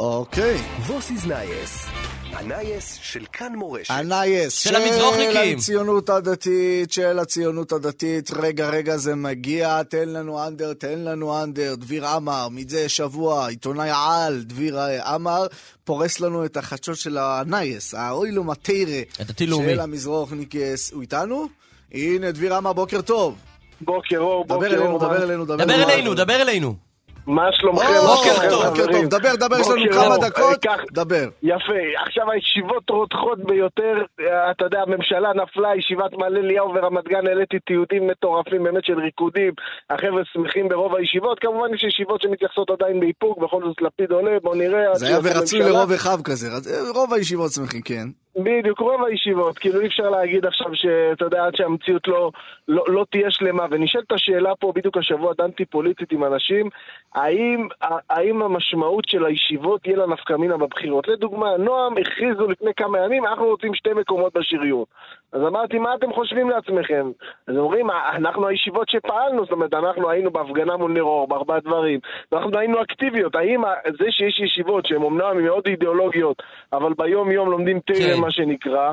[0.00, 0.56] אוקיי.
[0.86, 1.86] ווסיז נייס,
[2.32, 3.90] הנייס של כאן מורשת.
[3.90, 5.58] הנייס של המזרוחניקים.
[5.58, 8.30] הציונות הדתית, של הציונות הדתית.
[8.30, 11.74] רגע, רגע, זה מגיע, תן לנו אנדר, תן לנו אנדר.
[11.74, 15.46] דביר עמר, מזה שבוע, עיתונאי על, דביר עמר,
[15.84, 19.00] פורס לנו את החדשות של הנייס, האוילו מטיירה.
[19.18, 19.72] הדתי-לאומי.
[19.74, 20.92] של המזרוחניקס.
[20.92, 21.46] הוא איתנו?
[21.92, 23.34] הנה, דביר עמר, בוקר טוב.
[23.80, 24.98] בוקר אור, דבר בוקר אלינו, אור.
[24.98, 26.89] דבר אלינו, דבר דבר אלינו, דבר אלינו.
[27.30, 27.86] מה שלומכם?
[27.86, 28.92] בוקר טוב, בוקר?
[28.92, 30.28] טוב, דבר, דבר, יש לנו כמה.
[30.28, 30.58] דקות,
[30.92, 31.28] דבר.
[31.42, 37.26] יפה, עכשיו הישיבות רותחות ביותר, אה, אתה יודע, הממשלה נפלה, ישיבת מעלה אליהו ורמת גן,
[37.26, 39.52] העליתי תיעודים מטורפים באמת של ריקודים,
[39.90, 44.54] החבר'ה שמחים ברוב הישיבות, כמובן יש ישיבות שמתייחסות עדיין באיפוק, בכל זאת לפיד עולה, בוא
[44.54, 44.94] נראה.
[44.94, 45.60] זה היה ורצוי.
[45.60, 48.06] לרוב אחיו כזה, אה, רוב הישיבות שמחים, כן.
[48.36, 52.30] בדיוק, רוב הישיבות, כאילו אי אפשר להגיד עכשיו שאתה יודע, עד שהמציאות לא,
[52.68, 53.66] לא, לא תהיה שלמה.
[53.70, 56.68] ונשאלת השאלה פה, בדיוק השבוע דנתי פוליטית עם אנשים,
[57.14, 57.68] האם,
[58.10, 61.08] האם המשמעות של הישיבות תהיה לה נפקא מינה בבחירות?
[61.08, 64.84] לדוגמה, נועם הכריזו לפני כמה ימים, אנחנו רוצים שתי מקומות בשריון.
[65.32, 67.10] אז אמרתי, מה אתם חושבים לעצמכם?
[67.46, 72.00] אז אומרים, אנחנו הישיבות שפעלנו, זאת אומרת, אנחנו היינו בהפגנה מול ניר אור, בארבעה דברים,
[72.32, 73.34] ואנחנו היינו אקטיביות.
[73.34, 73.62] האם
[73.98, 78.20] זה שיש ישיבות שהן אומנם מאוד אידיאולוגיות, אבל ביום-יום לומדים תרם, כן.
[78.20, 78.92] מה שנקרא,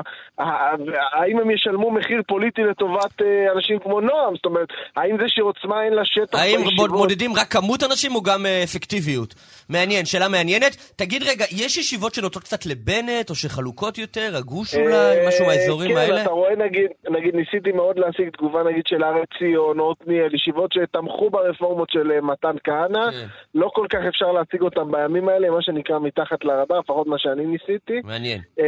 [1.12, 4.36] האם הם ישלמו מחיר פוליטי לטובת אה, אנשים כמו נועם?
[4.36, 6.90] זאת אומרת, האם זה שעוצמה אין לה שטח האם בישיבות?
[6.90, 9.34] מודדים רק כמות אנשים או גם אה, אפקטיביות?
[9.68, 10.92] מעניין, שאלה מעניינת.
[10.96, 15.90] תגיד רגע, יש ישיבות שנוטות קצת לבנט, או שחלוקות יותר, הגוש אולי, אה, משהו מהאזורים
[15.90, 16.27] כן, האלה?
[16.28, 21.30] אתה רואה, נגיד, נגיד, ניסיתי מאוד להשיג תגובה, נגיד, של הר עציון, עתניאל, ישיבות שתמכו
[21.30, 23.26] ברפורמות של אה, מתן כהנא, כן.
[23.54, 27.46] לא כל כך אפשר להשיג אותם בימים האלה, מה שנקרא מתחת לרדאר, לפחות מה שאני
[27.46, 28.00] ניסיתי.
[28.04, 28.40] מעניין.
[28.60, 28.64] אה,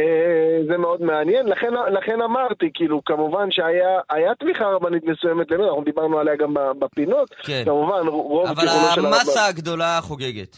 [0.67, 5.83] זה מאוד מעניין, לכן, לכן אמרתי, כאילו, כמובן שהיה היה תמיכה רבנית מסוימת, באמת, אנחנו
[5.83, 7.61] דיברנו עליה גם בפינות, כן.
[7.65, 10.57] כמובן, רוב אבל הרב- המסה הגדולה חוגגת.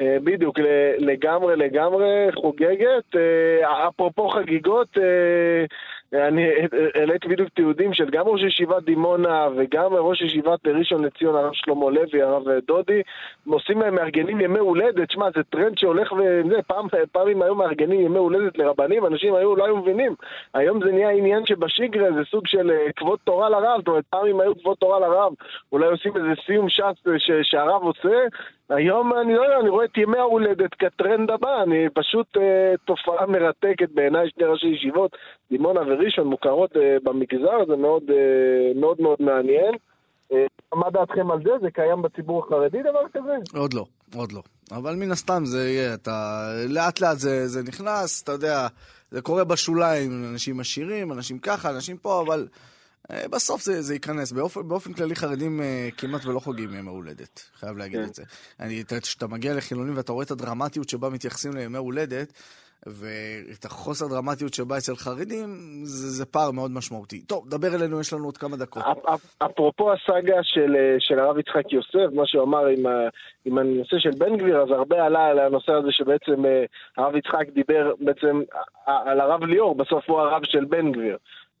[0.00, 0.58] אה, בדיוק,
[0.98, 3.16] לגמרי לגמרי חוגגת.
[3.88, 4.98] אפרופו חגיגות,
[6.14, 6.48] אני
[6.94, 11.90] העליתי בדיוק תיעודים של גם ראש ישיבת דימונה וגם ראש ישיבת ראשון לציון, הרב שלמה
[11.90, 13.02] לוי, הרב דודי,
[13.48, 15.10] עושים להם מארגנים ימי הולדת.
[15.10, 19.64] שמע, זה טרנד שהולך וזה, פעם, פעמים היו מארגנים ימי הולדת לרבנים, אנשים היו, לא
[19.64, 20.14] היו מבינים.
[20.54, 24.40] היום זה נהיה עניין שבשגרה זה סוג של אה, כבוד תורה לרב, זאת אומרת, פעמים
[24.40, 25.32] היו כבוד תורה לרב,
[25.72, 28.18] אולי עושים איזה סיום ש"ס אה, שהרב עושה.
[28.70, 33.26] היום אני לא יודע, אני רואה את ימי ההולדת כטרנד הבא, אני פשוט אה, תופעה
[33.26, 35.16] מרתקת בעיניי, שני ראשי ישיבות,
[35.50, 39.74] דימונה וראשון מוכרות אה, במגזר, זה מאוד אה, מאוד, מאוד מעניין.
[40.32, 41.50] אה, מה דעתכם על זה?
[41.62, 43.58] זה קיים בציבור החרדי דבר כזה?
[43.58, 43.84] עוד לא,
[44.16, 44.42] עוד לא.
[44.72, 46.46] אבל מן הסתם זה יהיה, אתה...
[46.68, 48.66] לאט לאט זה, זה נכנס, אתה יודע,
[49.10, 52.46] זה קורה בשוליים, אנשים עשירים, אנשים ככה, אנשים פה, אבל
[53.30, 54.32] בסוף זה, זה ייכנס.
[54.32, 58.06] באופן, באופן כללי חרדים אה, כמעט ולא חוגגים ימי הולדת, חייב להגיד כן.
[58.08, 58.22] את זה.
[58.60, 62.32] אני, אתה- כשאתה מגיע לחילונים ואתה רואה את הדרמטיות שבה מתייחסים לימי הולדת,
[62.86, 65.46] ואת החוסר דרמטיות שבה אצל חרדים,
[65.84, 67.20] זה, זה פער מאוד משמעותי.
[67.22, 68.82] טוב, דבר אלינו, יש לנו עוד כמה דקות.
[68.82, 72.86] אפ- אפ- אפרופו הסאגה של, אה, של הרב יצחק יוסף, מה שהוא אמר עם,
[73.44, 76.64] עם הנושא של בן גביר, אז הרבה עלה על הנושא הזה שבעצם אה,
[76.96, 78.40] הרב יצחק דיבר בעצם
[78.86, 81.16] על הרב ליאור, בסוף הוא הרב של בן גביר.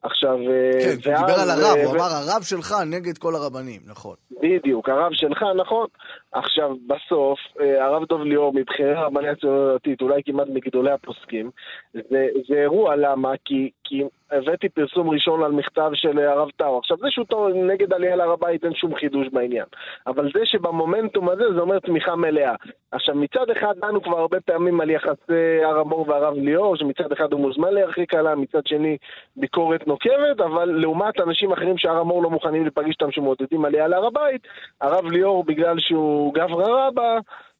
[0.06, 0.36] עכשיו...
[0.38, 3.80] אה, כן, הוא דיבר על הרב, אה, הוא ו- אמר הרב שלך נגד כל הרבנים,
[3.86, 4.14] נכון.
[4.42, 5.86] בדיוק, הרב שלך, נכון.
[6.32, 11.50] עכשיו, בסוף, אה, הרב דב ליאור, מבכירי רבני הציונות הדתית, אולי כמעט מגדולי הפוסקים,
[11.94, 13.32] זה, זה אירוע, למה?
[13.44, 16.78] כי, כי הבאתי פרסום ראשון על מכתב של אה, הרב טאו.
[16.78, 19.64] עכשיו, זה שהוא נגד עלייה להר הבית, אין שום חידוש בעניין.
[20.06, 22.54] אבל זה שבמומנטום הזה, זה אומר תמיכה מלאה.
[22.92, 27.32] עכשיו, מצד אחד, דנו כבר הרבה פעמים על יחסי הר המור והרב ליאור, שמצד אחד
[27.32, 28.96] הוא מוזמן להרחיק עליו, מצד שני,
[29.36, 34.06] ביקורת נוקבת, אבל לעומת אנשים אחרים שהר המור לא מוכנים להיפגש איתם שמעודדים עלייה להר
[34.06, 34.42] הבית,
[34.80, 37.18] הרב ליאור, בגלל שהוא גברא רבא...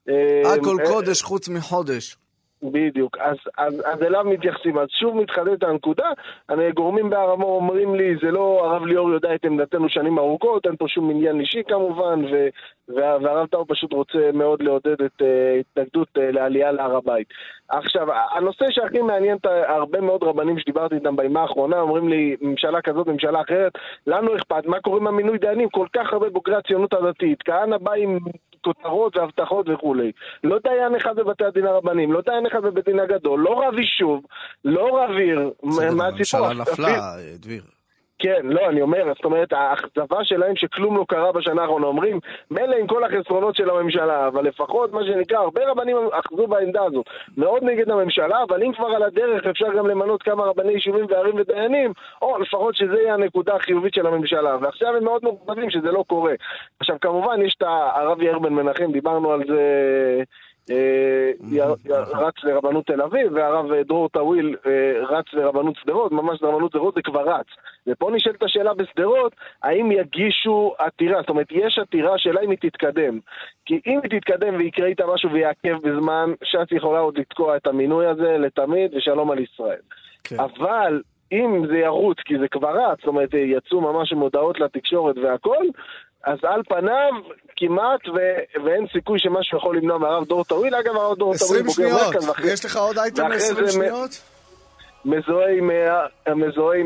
[0.09, 2.26] אה, הכל אה, קודש חוץ מחודש.
[2.73, 4.79] בדיוק, אז, אז, אז אליו מתייחסים.
[4.79, 6.11] אז שוב מתחדדת הנקודה,
[6.51, 10.67] אני, גורמים בהר המור אומרים לי, זה לא, הרב ליאור יודע את עמדתנו שנים ארוכות,
[10.67, 12.49] אין פה שום עניין אישי כמובן, ו,
[12.89, 15.25] וה, והרב טאו פשוט רוצה מאוד לעודד את uh,
[15.61, 17.27] התנגדות uh, לעלייה להר הבית.
[17.69, 18.07] עכשיו,
[18.37, 23.07] הנושא שהכי מעניין את הרבה מאוד רבנים שדיברתי איתם בימה האחרונה, אומרים לי, ממשלה כזאת,
[23.07, 23.73] ממשלה אחרת,
[24.07, 25.69] לנו אכפת, מה קורה עם המינוי דיינים?
[25.69, 28.19] כל כך הרבה בוגרי הציונות הדתית, כהנא בא עם
[28.67, 30.13] כותרות והבטחות וכולי.
[30.45, 34.25] לא דיין אחד בבתי הדין הרבניים, לא דיין אחד בבית דין הגדול, לא רב יישוב,
[34.65, 35.51] לא רב עיר.
[35.63, 35.89] בסדר?
[35.89, 37.76] הממשלה נפלה, דביר.
[38.19, 41.87] כן, לא, אני אומר, זאת אומרת, האכזבה שלהם שכלום לא קרה בשנה האחרונה.
[41.87, 46.83] אומרים, מילא עם כל החסרונות של הממשלה, אבל לפחות, מה שנקרא, הרבה רבנים אחזו בעמדה
[46.85, 47.07] הזאת.
[47.37, 51.35] מאוד נגד הממשלה, אבל אם כבר על הדרך אפשר גם למנות כמה רבני יישובים וערים
[51.37, 51.93] ודיינים,
[52.23, 54.57] או לפחות שזה יהיה הנקודה החיובית של הממשלה.
[54.61, 56.33] ועכשיו הם מאוד מאוכזבים שזה לא קורה.
[56.81, 59.63] עכשיו, כמובן, יש את הרב יאיר בן מנחם, דיברנו על זה...
[60.71, 61.31] אה,
[62.15, 67.03] רץ לרבנות תל אביב, והרב דרור טוויל אה, רץ לרבנות שדרות, ממש לרבנות שדרות זה
[67.03, 67.47] כבר רץ.
[67.87, 71.21] ופה נשאלת השאלה בשדרות, האם יגישו עתירה?
[71.21, 73.19] זאת אומרת, יש עתירה, שאלה אם היא תתקדם.
[73.67, 78.07] כי אם היא תתקדם ויקרה איתה משהו ויעכב בזמן, ש"ס יכולה עוד לתקוע את המינוי
[78.07, 79.81] הזה לתמיד, ושלום על ישראל.
[80.25, 80.37] כן.
[80.41, 81.03] אבל
[81.33, 85.65] אם זה ירוץ, כי זה כבר רץ, זאת אומרת, יצאו ממש מודעות לתקשורת והכל,
[86.25, 87.13] אז על פניו,
[87.57, 90.75] כמעט, ו- ואין סיכוי שמשהו יכול למנוע מהרב דור טוויל.
[90.75, 92.15] אגב, הרב דור טוויל 20 בוגר שניות.
[92.15, 94.11] מרכז, ואחרי- יש לך עוד אייטם ואחרי ל-20 זה מ- שניות?
[95.05, 96.07] מזוהה עם, אה,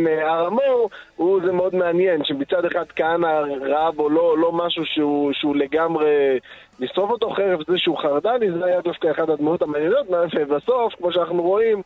[0.06, 3.26] אה, הר המור, הוא זה מאוד מעניין, שמצד אחד כהנא
[3.60, 6.38] ראה בו לא, לא משהו שהוא, שהוא לגמרי
[6.80, 10.06] לשרוף אותו, חרף זה שהוא חרד"לי, זה היה דווקא אחת הדמויות המעניינות,
[10.38, 11.82] ובסוף, כמו שאנחנו רואים,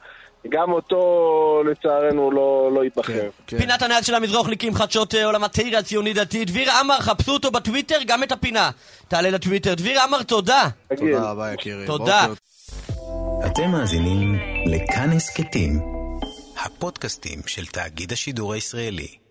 [0.49, 3.29] גם אותו לצערנו לא, לא ייבחר.
[3.47, 3.59] כן.
[3.59, 6.45] פינת הנהל של המזרוחניקים, חדשות אה, עולם התרא הציוני דתי.
[6.45, 8.71] דביר עמר, חפשו אותו בטוויטר, גם את הפינה.
[9.09, 9.75] תעלה לטוויטר.
[9.75, 10.69] דביר עמר, תודה.
[10.89, 11.15] תגיד.
[11.15, 11.87] תודה רבה, יקירי.
[11.87, 12.27] תודה.
[12.29, 12.45] בוקר
[13.47, 15.81] אתם מאזינים לכאן הסכתים,
[16.65, 19.24] הפודקאסטים של תאגיד השידור הישראלי.